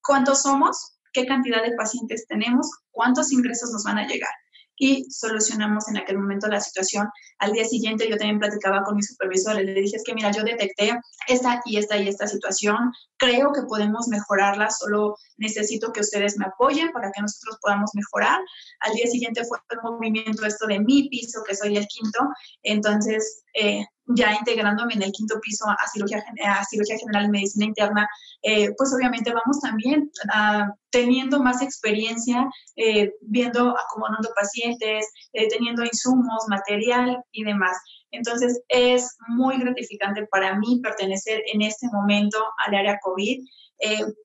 cuántos 0.03 0.43
somos, 0.43 0.97
qué 1.11 1.25
cantidad 1.25 1.63
de 1.63 1.75
pacientes 1.75 2.27
tenemos, 2.27 2.69
cuántos 2.91 3.31
ingresos 3.31 3.71
nos 3.71 3.83
van 3.83 3.97
a 3.97 4.07
llegar 4.07 4.29
y 4.77 5.05
solucionamos 5.11 5.87
en 5.89 5.97
aquel 5.97 6.17
momento 6.17 6.47
la 6.47 6.59
situación. 6.59 7.07
Al 7.39 7.51
día 7.51 7.65
siguiente 7.65 8.09
yo 8.09 8.17
también 8.17 8.39
platicaba 8.39 8.83
con 8.83 8.95
mi 8.95 9.03
supervisor, 9.03 9.55
le 9.55 9.73
dije, 9.73 9.97
es 9.97 10.03
que 10.03 10.13
mira, 10.13 10.31
yo 10.31 10.43
detecté 10.43 10.99
esta 11.27 11.61
y 11.65 11.77
esta 11.77 11.97
y 11.97 12.07
esta 12.07 12.27
situación, 12.27 12.91
creo 13.17 13.51
que 13.53 13.61
podemos 13.63 14.07
mejorarla, 14.07 14.69
solo 14.71 15.15
necesito 15.37 15.91
que 15.91 16.01
ustedes 16.01 16.37
me 16.37 16.45
apoyen 16.45 16.91
para 16.91 17.11
que 17.11 17.21
nosotros 17.21 17.57
podamos 17.61 17.91
mejorar. 17.93 18.39
Al 18.79 18.93
día 18.93 19.07
siguiente 19.07 19.43
fue 19.45 19.59
el 19.69 19.79
movimiento 19.83 20.45
esto 20.45 20.67
de 20.67 20.79
mi 20.79 21.09
piso, 21.09 21.43
que 21.47 21.55
soy 21.55 21.77
el 21.77 21.87
quinto, 21.87 22.19
entonces 22.63 23.43
eh, 23.53 23.85
ya 24.15 24.33
integrándome 24.33 24.93
en 24.93 25.03
el 25.03 25.11
quinto 25.11 25.39
piso 25.39 25.65
a 25.67 25.87
cirugía, 25.91 26.23
a 26.45 26.65
cirugía 26.65 26.97
general 26.97 27.25
y 27.25 27.29
medicina 27.29 27.65
interna, 27.65 28.07
eh, 28.41 28.69
pues 28.77 28.93
obviamente 28.93 29.31
vamos 29.31 29.59
también 29.61 30.11
ah, 30.33 30.73
teniendo 30.89 31.41
más 31.41 31.61
experiencia, 31.61 32.49
eh, 32.75 33.13
viendo, 33.21 33.75
acomodando 33.77 34.29
pacientes, 34.35 35.09
eh, 35.33 35.47
teniendo 35.47 35.83
insumos, 35.83 36.45
material 36.47 37.23
y 37.31 37.43
demás. 37.43 37.77
Entonces 38.11 38.61
es 38.67 39.15
muy 39.27 39.57
gratificante 39.57 40.27
para 40.27 40.57
mí 40.57 40.79
pertenecer 40.81 41.41
en 41.53 41.61
este 41.61 41.87
momento 41.91 42.37
al 42.65 42.75
área 42.75 42.99
COVID. 43.01 43.45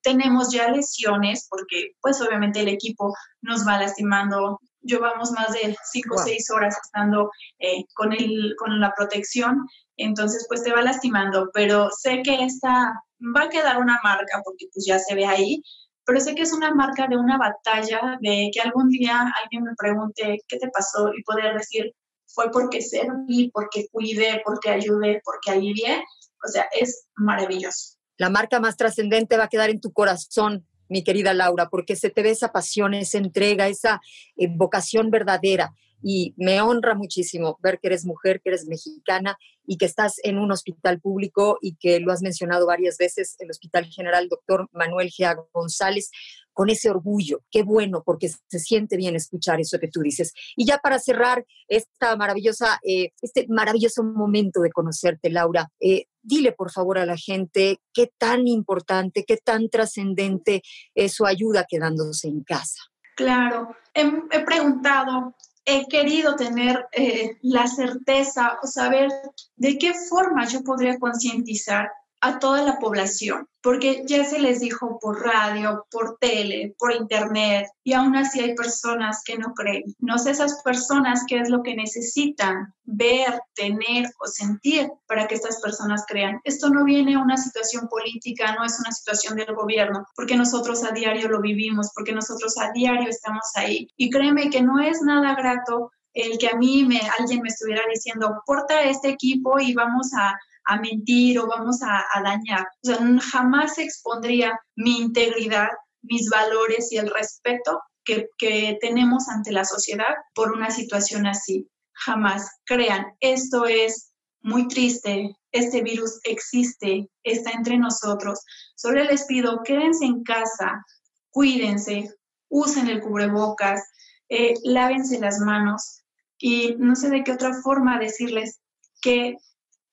tenemos 0.03 0.51
ya 0.51 0.69
lesiones 0.69 1.47
porque 1.49 1.95
pues 1.99 2.21
obviamente 2.21 2.59
el 2.59 2.67
equipo 2.67 3.15
nos 3.41 3.65
va 3.65 3.79
lastimando 3.79 4.59
llevamos 4.87 5.31
más 5.31 5.51
de 5.53 5.75
cinco 5.91 6.15
o 6.15 6.17
seis 6.17 6.49
horas 6.49 6.75
estando 6.83 7.29
eh, 7.59 7.83
con, 7.93 8.13
el, 8.13 8.55
con 8.57 8.79
la 8.79 8.93
protección, 8.95 9.67
entonces 9.97 10.45
pues 10.47 10.63
te 10.63 10.71
va 10.71 10.81
lastimando, 10.81 11.49
pero 11.53 11.89
sé 11.91 12.21
que 12.23 12.43
esta 12.43 12.93
va 13.35 13.43
a 13.43 13.49
quedar 13.49 13.77
una 13.77 13.99
marca 14.03 14.41
porque 14.43 14.67
pues 14.73 14.85
ya 14.87 14.97
se 14.99 15.15
ve 15.15 15.25
ahí, 15.25 15.61
pero 16.05 16.19
sé 16.19 16.35
que 16.35 16.43
es 16.43 16.53
una 16.53 16.73
marca 16.73 17.07
de 17.07 17.17
una 17.17 17.37
batalla, 17.37 18.17
de 18.21 18.49
que 18.53 18.61
algún 18.61 18.89
día 18.89 19.31
alguien 19.43 19.63
me 19.63 19.75
pregunte 19.77 20.39
qué 20.47 20.57
te 20.57 20.69
pasó 20.69 21.11
y 21.13 21.21
poder 21.23 21.53
decir, 21.57 21.93
fue 22.25 22.51
porque 22.51 22.81
serví, 22.81 23.51
porque 23.51 23.87
cuidé, 23.91 24.41
porque 24.45 24.69
ayudé, 24.69 25.21
porque 25.23 25.51
alivié, 25.51 26.03
o 26.43 26.47
sea, 26.47 26.65
es 26.71 27.07
maravilloso. 27.15 27.97
La 28.17 28.29
marca 28.29 28.59
más 28.59 28.77
trascendente 28.77 29.37
va 29.37 29.45
a 29.45 29.49
quedar 29.49 29.69
en 29.69 29.81
tu 29.81 29.91
corazón, 29.91 30.67
mi 30.89 31.03
querida 31.03 31.33
Laura, 31.33 31.69
porque 31.69 31.95
se 31.95 32.09
te 32.09 32.23
ve 32.23 32.31
esa 32.31 32.51
pasión, 32.51 32.93
esa 32.93 33.17
entrega, 33.17 33.67
esa 33.67 34.01
eh, 34.35 34.47
vocación 34.49 35.11
verdadera. 35.11 35.73
Y 36.01 36.35
me 36.37 36.61
honra 36.61 36.93
muchísimo 36.93 37.57
ver 37.61 37.79
que 37.79 37.87
eres 37.87 38.05
mujer, 38.05 38.39
que 38.41 38.49
eres 38.49 38.67
mexicana 38.67 39.35
y 39.65 39.77
que 39.77 39.85
estás 39.85 40.15
en 40.23 40.37
un 40.37 40.51
hospital 40.51 41.01
público 41.01 41.57
y 41.59 41.75
que 41.75 41.99
lo 41.99 42.11
has 42.11 42.21
mencionado 42.21 42.67
varias 42.67 42.97
veces, 42.97 43.35
el 43.39 43.49
Hospital 43.49 43.85
General 43.85 44.29
Doctor 44.29 44.69
Manuel 44.73 45.09
G. 45.09 45.35
González, 45.51 46.11
con 46.53 46.71
ese 46.71 46.89
orgullo. 46.89 47.41
Qué 47.51 47.61
bueno, 47.61 48.01
porque 48.03 48.29
se 48.29 48.59
siente 48.59 48.97
bien 48.97 49.15
escuchar 49.15 49.59
eso 49.59 49.77
que 49.77 49.89
tú 49.89 50.01
dices. 50.01 50.33
Y 50.55 50.65
ya 50.65 50.79
para 50.79 50.97
cerrar 50.97 51.45
esta 51.67 52.15
maravillosa, 52.15 52.79
eh, 52.83 53.11
este 53.21 53.45
maravilloso 53.47 54.03
momento 54.03 54.61
de 54.61 54.71
conocerte, 54.71 55.29
Laura, 55.29 55.69
eh, 55.79 56.05
dile 56.27 56.51
por 56.51 56.71
favor 56.71 56.97
a 56.97 57.05
la 57.05 57.17
gente 57.17 57.79
qué 57.93 58.11
tan 58.17 58.47
importante, 58.47 59.23
qué 59.25 59.37
tan 59.37 59.69
trascendente 59.69 60.61
es 60.93 61.13
su 61.13 61.25
ayuda 61.25 61.65
quedándose 61.67 62.27
en 62.27 62.43
casa. 62.43 62.81
Claro, 63.15 63.75
he, 63.93 64.39
preguntado, 64.41 65.35
he 65.65 65.87
querido 65.87 66.35
tener 66.35 66.85
eh, 66.91 67.37
la 67.41 67.65
certeza 67.67 68.59
o 68.61 68.67
saber 68.67 69.09
de 69.55 69.77
qué 69.77 69.93
forma 70.09 70.45
yo 70.45 70.61
podría 70.63 70.99
concientizar 70.99 71.89
a 72.21 72.39
toda 72.39 72.63
la 72.63 72.79
población, 72.79 73.47
porque 73.61 74.03
ya 74.07 74.23
se 74.25 74.39
les 74.39 74.59
dijo 74.59 74.97
por 74.99 75.21
radio, 75.23 75.85
por 75.91 76.17
tele, 76.19 76.75
por 76.79 76.93
internet, 76.93 77.67
y 77.83 77.93
aún 77.93 78.15
así 78.15 78.39
hay 78.39 78.55
personas 78.55 79.21
que 79.23 79.37
no 79.37 79.53
creen. 79.53 79.83
No 79.99 80.17
sé 80.17 80.31
esas 80.31 80.61
personas 80.63 81.23
qué 81.27 81.39
es 81.39 81.49
lo 81.49 81.61
que 81.61 81.75
necesitan 81.75 82.73
ver, 82.83 83.39
tener 83.53 84.09
o 84.19 84.27
sentir 84.27 84.89
para 85.07 85.27
que 85.27 85.35
estas 85.35 85.61
personas 85.61 86.05
crean. 86.07 86.39
Esto 86.43 86.69
no 86.69 86.85
viene 86.85 87.15
a 87.15 87.19
una 87.19 87.37
situación 87.37 87.87
política, 87.87 88.55
no 88.55 88.65
es 88.65 88.79
una 88.79 88.91
situación 88.91 89.35
del 89.35 89.53
gobierno, 89.53 90.05
porque 90.15 90.35
nosotros 90.35 90.83
a 90.83 90.91
diario 90.91 91.29
lo 91.29 91.41
vivimos, 91.41 91.91
porque 91.93 92.13
nosotros 92.13 92.57
a 92.57 92.71
diario 92.71 93.09
estamos 93.09 93.45
ahí. 93.55 93.87
Y 93.95 94.09
créeme 94.09 94.49
que 94.49 94.61
no 94.61 94.79
es 94.79 95.01
nada 95.01 95.35
grato 95.35 95.91
el 96.13 96.37
que 96.39 96.47
a 96.47 96.55
mí 96.55 96.83
me, 96.83 96.99
alguien 97.19 97.41
me 97.41 97.49
estuviera 97.49 97.83
diciendo, 97.93 98.41
porta 98.45 98.81
este 98.81 99.09
equipo 99.09 99.59
y 99.59 99.73
vamos 99.73 100.11
a, 100.17 100.33
a 100.67 100.79
mentir 100.79 101.39
o 101.39 101.47
vamos 101.47 101.79
a, 101.81 102.03
dañar. 102.21 102.67
O 102.83 102.87
sea, 102.87 102.97
jamás 103.31 103.77
expondría 103.77 104.59
mi 104.75 104.97
integridad, 104.99 105.69
mis 106.01 106.29
valores 106.29 106.91
y 106.91 106.97
el 106.97 107.09
respeto 107.09 107.79
que, 108.03 108.77
tenemos 108.79 109.27
ante 109.29 109.51
la 109.51 109.65
sociedad 109.65 110.13
por 110.35 110.51
una 110.51 110.69
situación 110.69 111.25
así. 111.25 111.69
Jamás. 111.93 112.49
Crean, 112.65 113.05
esto 113.21 113.65
es 113.65 114.11
muy 114.41 114.67
triste, 114.67 115.35
este 115.51 115.81
virus 115.81 116.19
existe, 116.23 117.09
está 117.23 117.51
entre 117.51 117.77
nosotros. 117.77 118.39
Solo 118.75 119.03
les 119.03 119.25
pido, 119.25 119.61
quédense 119.63 120.05
en 120.05 120.23
casa, 120.23 120.83
cuídense, 121.31 122.13
usen 122.49 122.87
el 122.87 123.01
cubrebocas, 123.01 123.81
eh, 124.29 124.53
lávense 124.63 125.19
las 125.19 125.39
manos 125.39 126.03
y 126.37 126.75
no 126.77 126.95
sé 126.95 127.09
de 127.09 127.23
qué 127.23 127.31
otra 127.31 127.53
forma 127.53 127.99
decirles 127.99 128.59
que 129.01 129.37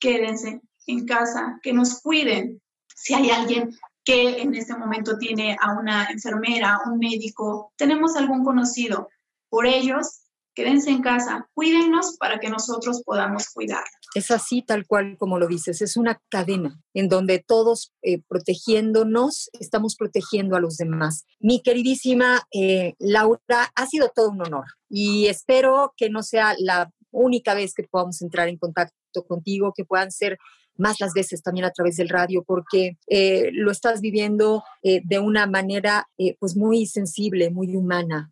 quédense 0.05 0.61
en 0.87 1.07
casa, 1.07 1.59
que 1.63 1.73
nos 1.73 2.03
cuiden. 2.03 2.61
Si 2.95 3.15
hay 3.15 3.31
alguien 3.31 3.75
que 4.05 4.43
en 4.43 4.55
este 4.55 4.77
momento 4.77 5.17
tiene 5.17 5.57
a 5.59 5.73
una 5.73 6.09
enfermera, 6.11 6.79
un 6.85 6.99
médico, 6.99 7.73
tenemos 7.79 8.15
algún 8.15 8.45
conocido, 8.45 9.09
por 9.49 9.65
ellos, 9.67 10.21
quédense 10.55 10.91
en 10.91 11.01
casa, 11.01 11.49
cuídennos 11.55 12.19
para 12.19 12.39
que 12.39 12.51
nosotros 12.51 13.03
podamos 13.03 13.49
cuidar. 13.49 13.85
Es 14.15 14.31
así, 14.31 14.61
tal 14.61 14.87
cual 14.87 15.17
como 15.19 15.39
lo 15.39 15.49
dices, 15.49 15.81
es 15.81 15.97
una 15.97 16.21
cadena 16.29 16.79
en 16.93 17.09
donde 17.09 17.39
todos 17.39 17.95
eh, 18.03 18.21
protegiéndonos 18.29 19.49
estamos 19.59 19.97
protegiendo 19.97 20.55
a 20.55 20.61
los 20.61 20.77
demás. 20.77 21.25
Mi 21.41 21.63
queridísima 21.63 22.43
eh, 22.53 22.93
Laura, 22.99 23.73
ha 23.75 23.87
sido 23.87 24.11
todo 24.15 24.31
un 24.31 24.43
honor 24.43 24.67
y 24.91 25.29
espero 25.29 25.95
que 25.97 26.11
no 26.11 26.23
sea 26.23 26.55
la 26.59 26.93
única 27.11 27.55
vez 27.55 27.73
que 27.73 27.85
podamos 27.85 28.21
entrar 28.21 28.49
en 28.49 28.59
contacto 28.59 28.95
contigo, 29.23 29.73
que 29.75 29.85
puedan 29.85 30.11
ser 30.11 30.39
más 30.77 31.01
las 31.01 31.13
veces 31.13 31.43
también 31.43 31.65
a 31.65 31.71
través 31.71 31.97
del 31.97 32.09
radio, 32.09 32.43
porque 32.45 32.97
eh, 33.09 33.51
lo 33.53 33.71
estás 33.71 34.01
viviendo 34.01 34.65
eh, 34.83 35.01
de 35.05 35.19
una 35.19 35.47
manera 35.47 36.09
eh, 36.19 36.37
pues 36.39 36.57
muy 36.57 36.87
sensible, 36.87 37.51
muy 37.51 37.77
humana 37.77 38.31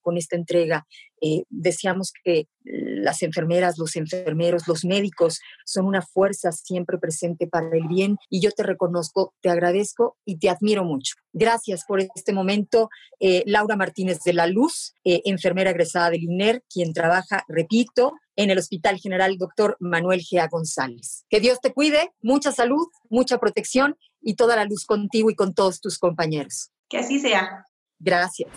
con 0.00 0.16
esta 0.16 0.36
entrega. 0.36 0.86
deseamos 1.50 2.12
que 2.24 2.46
las 2.62 3.20
enfermeras, 3.22 3.78
los 3.78 3.96
enfermeros, 3.96 4.68
los 4.68 4.84
médicos 4.84 5.40
son 5.66 5.86
una 5.86 6.02
fuerza 6.02 6.52
siempre 6.52 6.98
presente 6.98 7.48
para 7.48 7.76
el 7.76 7.88
bien 7.88 8.16
y 8.30 8.40
yo 8.40 8.52
te 8.52 8.62
reconozco, 8.62 9.34
te 9.42 9.50
agradezco 9.50 10.16
y 10.24 10.38
te 10.38 10.48
admiro 10.48 10.84
mucho. 10.84 11.16
Gracias 11.32 11.84
por 11.84 12.00
este 12.00 12.32
momento. 12.32 12.90
Laura 13.44 13.74
Martínez 13.74 14.20
de 14.24 14.34
la 14.34 14.46
Luz, 14.46 14.94
enfermera 15.02 15.70
egresada 15.70 16.10
del 16.10 16.22
INER, 16.22 16.62
quien 16.72 16.92
trabaja, 16.92 17.44
repito, 17.48 18.12
en 18.42 18.50
el 18.50 18.58
Hospital 18.58 18.98
General 18.98 19.36
Dr. 19.36 19.76
Manuel 19.80 20.22
Gea 20.22 20.48
González. 20.48 21.26
Que 21.28 21.40
Dios 21.40 21.60
te 21.60 21.72
cuide, 21.74 22.10
mucha 22.22 22.52
salud, 22.52 22.86
mucha 23.10 23.38
protección 23.38 23.96
y 24.22 24.34
toda 24.34 24.56
la 24.56 24.64
luz 24.64 24.86
contigo 24.86 25.30
y 25.30 25.34
con 25.34 25.52
todos 25.54 25.80
tus 25.80 25.98
compañeros. 25.98 26.70
Que 26.88 26.98
así 26.98 27.18
sea. 27.20 27.66
Gracias. 27.98 28.48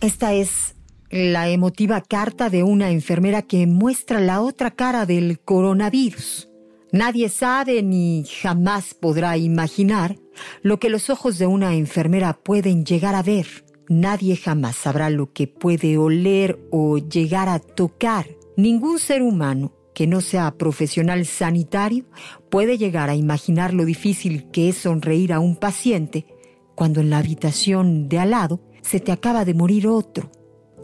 Esta 0.00 0.34
es 0.34 0.74
la 1.10 1.48
emotiva 1.48 2.00
carta 2.00 2.50
de 2.50 2.64
una 2.64 2.90
enfermera 2.90 3.42
que 3.42 3.68
muestra 3.68 4.18
la 4.20 4.42
otra 4.42 4.72
cara 4.72 5.06
del 5.06 5.38
coronavirus. 5.38 6.48
Nadie 6.90 7.28
sabe 7.28 7.84
ni 7.84 8.24
jamás 8.24 8.94
podrá 8.94 9.36
imaginar 9.36 10.16
lo 10.62 10.80
que 10.80 10.90
los 10.90 11.08
ojos 11.08 11.38
de 11.38 11.46
una 11.46 11.74
enfermera 11.74 12.32
pueden 12.32 12.84
llegar 12.84 13.14
a 13.14 13.22
ver. 13.22 13.46
Nadie 13.88 14.36
jamás 14.36 14.74
sabrá 14.74 15.08
lo 15.08 15.32
que 15.32 15.46
puede 15.46 15.98
oler 15.98 16.58
o 16.72 16.98
llegar 16.98 17.48
a 17.48 17.60
tocar 17.60 18.26
Ningún 18.56 18.98
ser 18.98 19.20
humano 19.20 19.74
que 19.94 20.06
no 20.06 20.22
sea 20.22 20.54
profesional 20.56 21.26
sanitario 21.26 22.06
puede 22.48 22.78
llegar 22.78 23.10
a 23.10 23.14
imaginar 23.14 23.74
lo 23.74 23.84
difícil 23.84 24.50
que 24.50 24.70
es 24.70 24.78
sonreír 24.78 25.34
a 25.34 25.40
un 25.40 25.56
paciente 25.56 26.26
cuando 26.74 27.00
en 27.00 27.10
la 27.10 27.18
habitación 27.18 28.08
de 28.08 28.18
al 28.18 28.30
lado 28.30 28.62
se 28.80 28.98
te 28.98 29.12
acaba 29.12 29.44
de 29.44 29.52
morir 29.52 29.86
otro. 29.86 30.30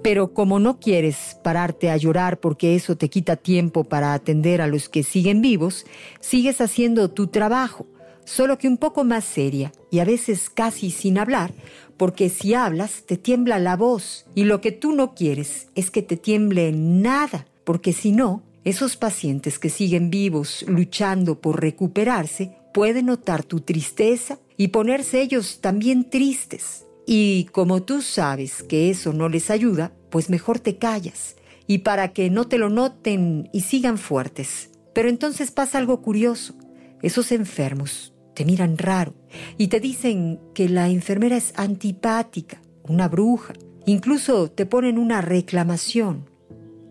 Pero 0.03 0.35
como 0.35 0.59
no 0.59 0.81
quieres 0.81 1.39
pararte 1.43 1.91
a 1.91 1.97
llorar 1.97 2.41
porque 2.41 2.75
eso 2.77 2.99
te 2.99 3.09
quita 3.09 3.37
tiempo 3.37 3.85
para 3.85 4.13
atender 4.13 4.61
a 4.61 4.67
los 4.67 4.91
que 4.91 5.03
siguen 5.03 5.41
vivos, 5.41 5.87
sigues 6.21 6.61
haciendo 6.61 7.11
tu 7.11 7.29
trabajo, 7.29 7.87
solo 8.27 8.59
que 8.59 8.69
un 8.69 8.77
poco 8.77 9.03
más 9.03 9.25
seria 9.25 9.73
y 9.91 10.01
a 10.01 10.05
veces 10.05 10.51
casi 10.51 10.91
sin 10.91 11.17
hablar, 11.17 11.55
porque 11.97 12.29
si 12.29 12.53
hablas 12.53 13.05
te 13.07 13.17
tiembla 13.17 13.59
la 13.59 13.77
voz 13.77 14.27
y 14.35 14.45
lo 14.45 14.61
que 14.61 14.73
tú 14.73 14.93
no 14.93 15.15
quieres 15.15 15.69
es 15.75 15.91
que 15.91 16.03
te 16.03 16.19
tiemble 16.19 16.73
nada 16.73 17.47
porque 17.65 17.93
si 17.93 18.13
no, 18.13 18.43
esos 18.65 18.97
pacientes 18.97 19.59
que 19.59 19.71
siguen 19.71 20.11
vivos 20.11 20.65
luchando 20.69 21.41
por 21.41 21.61
recuperarse 21.61 22.57
pueden 22.73 23.07
notar 23.07 23.43
tu 23.43 23.61
tristeza 23.61 24.39
y 24.57 24.69
ponerse 24.69 25.21
ellos 25.21 25.61
también 25.61 26.09
tristes. 26.09 26.87
Y 27.07 27.45
como 27.53 27.83
tú 27.83 28.03
sabes 28.03 28.63
que 28.63 28.91
eso 28.91 29.13
no 29.13 29.29
les 29.29 29.51
ayuda, 29.51 29.93
pues 30.11 30.31
mejor 30.31 30.61
te 30.61 30.77
callas. 30.77 31.37
Y 31.67 31.79
para 31.79 32.13
que 32.13 32.31
no 32.31 32.47
te 32.47 32.59
lo 32.59 32.71
noten 32.71 33.49
y 33.53 33.63
sigan 33.63 33.99
fuertes. 33.99 34.71
Pero 34.95 35.09
entonces 35.09 35.51
pasa 35.51 35.79
algo 35.79 36.01
curioso. 36.03 36.55
Esos 37.03 37.33
enfermos 37.33 38.13
te 38.35 38.45
miran 38.45 38.79
raro 38.79 39.15
y 39.59 39.69
te 39.69 39.81
dicen 39.81 40.41
que 40.55 40.69
la 40.69 40.89
enfermera 40.89 41.37
es 41.37 41.53
antipática, 41.57 42.63
una 42.85 43.09
bruja. 43.09 43.55
Incluso 43.87 44.51
te 44.51 44.67
ponen 44.67 44.99
una 44.99 45.21
reclamación 45.21 46.32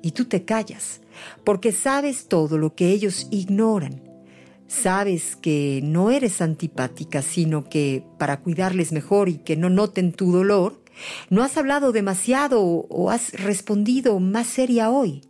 y 0.01 0.11
tú 0.11 0.25
te 0.25 0.45
callas, 0.45 1.01
porque 1.43 1.71
sabes 1.71 2.27
todo 2.27 2.57
lo 2.57 2.75
que 2.75 2.91
ellos 2.91 3.27
ignoran. 3.31 4.01
Sabes 4.67 5.35
que 5.35 5.81
no 5.83 6.11
eres 6.11 6.41
antipática, 6.41 7.21
sino 7.21 7.67
que 7.67 8.05
para 8.17 8.39
cuidarles 8.39 8.91
mejor 8.91 9.27
y 9.27 9.39
que 9.39 9.57
no 9.57 9.69
noten 9.69 10.13
tu 10.13 10.31
dolor, 10.31 10.81
no 11.29 11.43
has 11.43 11.57
hablado 11.57 11.91
demasiado 11.91 12.61
o 12.61 13.09
has 13.09 13.33
respondido 13.33 14.19
más 14.19 14.47
seria 14.47 14.89
hoy. 14.89 15.21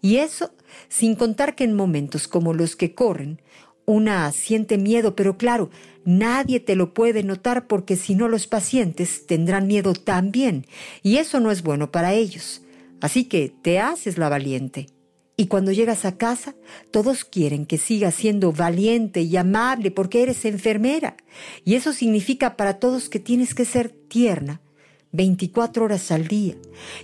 Y 0.00 0.16
eso 0.16 0.52
sin 0.88 1.14
contar 1.14 1.54
que 1.54 1.64
en 1.64 1.74
momentos 1.74 2.28
como 2.28 2.54
los 2.54 2.76
que 2.76 2.94
corren, 2.94 3.40
una 3.84 4.30
siente 4.32 4.78
miedo, 4.78 5.16
pero 5.16 5.38
claro, 5.38 5.70
nadie 6.04 6.60
te 6.60 6.76
lo 6.76 6.92
puede 6.92 7.22
notar 7.22 7.66
porque 7.66 7.96
si 7.96 8.14
no 8.14 8.28
los 8.28 8.46
pacientes 8.46 9.26
tendrán 9.26 9.66
miedo 9.66 9.94
también, 9.94 10.66
y 11.02 11.16
eso 11.16 11.40
no 11.40 11.50
es 11.50 11.62
bueno 11.62 11.90
para 11.90 12.12
ellos. 12.12 12.62
Así 13.00 13.24
que 13.24 13.52
te 13.62 13.78
haces 13.78 14.18
la 14.18 14.28
valiente. 14.28 14.86
Y 15.36 15.46
cuando 15.46 15.70
llegas 15.70 16.04
a 16.04 16.18
casa, 16.18 16.56
todos 16.90 17.24
quieren 17.24 17.64
que 17.64 17.78
sigas 17.78 18.14
siendo 18.14 18.50
valiente 18.52 19.20
y 19.22 19.36
amable 19.36 19.92
porque 19.92 20.22
eres 20.22 20.44
enfermera. 20.44 21.16
Y 21.64 21.76
eso 21.76 21.92
significa 21.92 22.56
para 22.56 22.80
todos 22.80 23.08
que 23.08 23.20
tienes 23.20 23.54
que 23.54 23.64
ser 23.64 23.90
tierna 23.90 24.60
24 25.12 25.84
horas 25.84 26.10
al 26.10 26.26
día. 26.26 26.56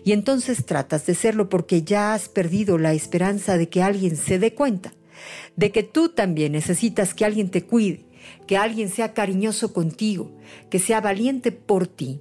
Y 0.05 0.13
entonces 0.13 0.67
tratas 0.67 1.07
de 1.07 1.15
serlo 1.15 1.49
porque 1.49 1.83
ya 1.83 2.13
has 2.13 2.29
perdido 2.29 2.77
la 2.77 2.93
esperanza 2.93 3.57
de 3.57 3.69
que 3.69 3.83
alguien 3.83 4.17
se 4.17 4.39
dé 4.39 4.53
cuenta, 4.53 4.93
de 5.57 5.71
que 5.71 5.83
tú 5.83 6.09
también 6.09 6.53
necesitas 6.53 7.15
que 7.15 7.25
alguien 7.25 7.51
te 7.51 7.63
cuide, 7.63 8.05
que 8.47 8.57
alguien 8.57 8.89
sea 8.89 9.15
cariñoso 9.15 9.73
contigo, 9.73 10.37
que 10.71 10.79
sea 10.79 11.01
valiente 11.01 11.53
por 11.53 11.87
ti, 11.87 12.21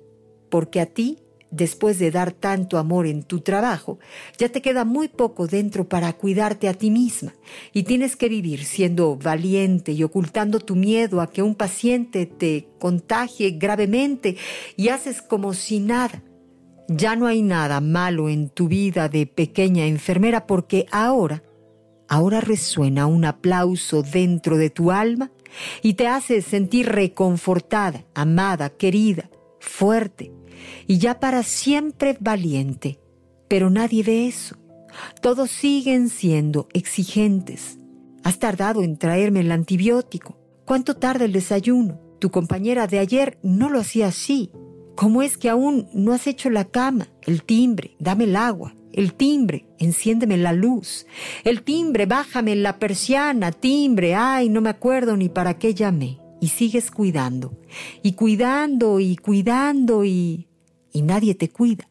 porque 0.49 0.79
a 0.79 0.85
ti 0.85 1.22
después 1.53 1.99
de 1.99 2.09
dar 2.09 2.31
tanto 2.31 2.77
amor 2.77 3.05
en 3.05 3.23
tu 3.23 3.41
trabajo, 3.41 3.99
ya 4.37 4.49
te 4.49 4.61
queda 4.61 4.85
muy 4.85 5.07
poco 5.07 5.47
dentro 5.47 5.87
para 5.87 6.11
cuidarte 6.13 6.67
a 6.67 6.73
ti 6.73 6.89
misma 6.89 7.33
y 7.73 7.83
tienes 7.83 8.15
que 8.15 8.27
vivir 8.27 8.65
siendo 8.65 9.15
valiente 9.15 9.91
y 9.91 10.03
ocultando 10.03 10.59
tu 10.59 10.75
miedo 10.75 11.21
a 11.21 11.29
que 11.29 11.43
un 11.43 11.55
paciente 11.55 12.25
te 12.25 12.67
contagie 12.79 13.51
gravemente 13.51 14.35
y 14.75 14.89
haces 14.89 15.21
como 15.21 15.53
si 15.53 15.79
nada. 15.79 16.23
Ya 16.89 17.15
no 17.15 17.27
hay 17.27 17.43
nada 17.43 17.79
malo 17.79 18.29
en 18.29 18.49
tu 18.49 18.67
vida 18.67 19.07
de 19.07 19.27
pequeña 19.27 19.85
enfermera 19.85 20.47
porque 20.47 20.87
ahora, 20.91 21.43
ahora 22.09 22.41
resuena 22.41 23.05
un 23.05 23.25
aplauso 23.25 24.01
dentro 24.01 24.57
de 24.57 24.69
tu 24.69 24.91
alma 24.91 25.31
y 25.83 25.93
te 25.93 26.07
hace 26.07 26.41
sentir 26.41 26.89
reconfortada, 26.89 28.05
amada, 28.15 28.71
querida, 28.71 29.29
fuerte 29.59 30.31
y 30.87 30.97
ya 30.97 31.19
para 31.19 31.43
siempre 31.43 32.17
valiente. 32.19 32.99
Pero 33.47 33.69
nadie 33.69 34.03
ve 34.03 34.27
eso. 34.27 34.57
Todos 35.21 35.51
siguen 35.51 36.09
siendo 36.09 36.67
exigentes. 36.73 37.77
Has 38.23 38.39
tardado 38.39 38.83
en 38.83 38.97
traerme 38.97 39.41
el 39.41 39.51
antibiótico. 39.51 40.37
¿Cuánto 40.65 40.95
tarda 40.95 41.25
el 41.25 41.33
desayuno? 41.33 41.99
Tu 42.19 42.31
compañera 42.31 42.87
de 42.87 42.99
ayer 42.99 43.37
no 43.43 43.69
lo 43.69 43.79
hacía 43.79 44.07
así. 44.07 44.51
¿Cómo 44.95 45.21
es 45.21 45.37
que 45.37 45.49
aún 45.49 45.89
no 45.93 46.13
has 46.13 46.27
hecho 46.27 46.49
la 46.49 46.65
cama? 46.65 47.09
El 47.23 47.43
timbre, 47.43 47.95
dame 47.99 48.25
el 48.25 48.35
agua. 48.35 48.75
El 48.93 49.15
timbre, 49.15 49.65
enciéndeme 49.79 50.37
la 50.37 50.53
luz. 50.53 51.07
El 51.43 51.63
timbre, 51.63 52.05
bájame 52.05 52.55
la 52.55 52.77
persiana. 52.77 53.51
Timbre, 53.51 54.13
ay, 54.15 54.49
no 54.49 54.61
me 54.61 54.69
acuerdo 54.69 55.17
ni 55.17 55.29
para 55.29 55.57
qué 55.57 55.73
llamé. 55.73 56.19
Y 56.39 56.49
sigues 56.49 56.91
cuidando. 56.91 57.59
Y 58.03 58.13
cuidando 58.13 58.99
y 58.99 59.15
cuidando 59.17 60.05
y... 60.05 60.47
y 60.93 61.01
nadie 61.01 61.35
te 61.35 61.49
cuida. 61.49 61.89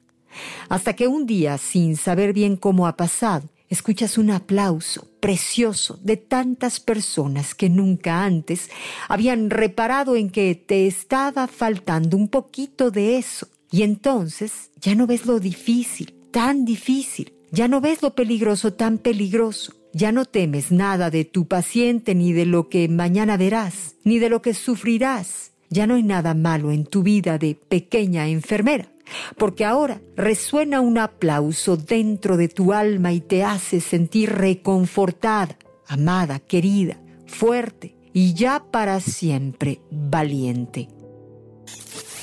Hasta 0.69 0.95
que 0.95 1.09
un 1.09 1.27
día, 1.27 1.59
sin 1.59 1.97
saber 1.97 2.33
bien 2.33 2.57
cómo 2.57 2.87
ha 2.87 2.97
pasado, 2.97 3.49
escuchas 3.69 4.19
un 4.19 4.31
aplauso 4.31 5.09
precioso 5.21 5.99
de 6.03 6.17
tantas 6.17 6.81
personas 6.81 7.55
que 7.55 7.69
nunca 7.69 8.25
antes 8.25 8.71
habían 9.09 9.51
reparado 9.51 10.17
en 10.17 10.31
que 10.31 10.55
te 10.55 10.87
estaba 10.87 11.47
faltando 11.47 12.17
un 12.17 12.29
poquito 12.29 12.91
de 12.91 13.17
eso. 13.19 13.49
Y 13.71 13.83
entonces 13.83 14.71
ya 14.81 14.95
no 14.95 15.07
ves 15.07 15.27
lo 15.27 15.41
difícil, 15.41 16.15
tan 16.31 16.65
difícil, 16.65 17.33
ya 17.51 17.69
no 17.69 17.81
ves 17.81 18.03
lo 18.03 18.15
peligroso, 18.15 18.73
tan 18.73 18.99
peligroso. 18.99 19.75
Ya 19.95 20.11
no 20.11 20.25
temes 20.25 20.73
nada 20.73 21.11
de 21.11 21.27
tu 21.27 21.47
paciente, 21.47 22.15
ni 22.15 22.33
de 22.33 22.47
lo 22.47 22.71
que 22.71 22.89
mañana 22.89 23.37
verás, 23.37 23.97
ni 24.05 24.19
de 24.19 24.31
lo 24.31 24.41
que 24.41 24.55
sufrirás. 24.55 25.53
Ya 25.69 25.87
no 25.87 25.97
hay 25.97 26.03
nada 26.03 26.33
malo 26.33 26.73
en 26.73 26.87
tu 26.87 27.03
vida 27.03 27.37
de 27.37 27.55
pequeña 27.55 28.27
enfermera 28.29 28.92
porque 29.37 29.65
ahora 29.65 30.01
resuena 30.17 30.81
un 30.81 30.99
aplauso 30.99 31.77
dentro 31.77 32.37
de 32.37 32.49
tu 32.49 32.73
alma 32.73 33.13
y 33.13 33.21
te 33.21 33.45
hace 33.45 33.81
sentir 33.81 34.33
reconfortada, 34.33 35.57
amada, 35.87 36.39
querida, 36.39 37.01
fuerte 37.27 37.97
y 38.13 38.35
ya 38.35 38.65
para 38.71 39.01
siempre 39.01 39.81
valiente. 39.91 40.89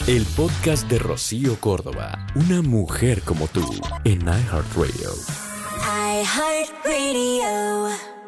El 0.07 0.25
podcast 0.25 0.89
de 0.89 0.97
Rocío 0.97 1.59
Córdoba, 1.59 2.27
una 2.35 2.61
mujer 2.61 3.21
como 3.21 3.47
tú, 3.47 3.69
en 4.05 4.21
iHeartRadio. 4.21 5.11
iHeartRadio. 6.13 8.18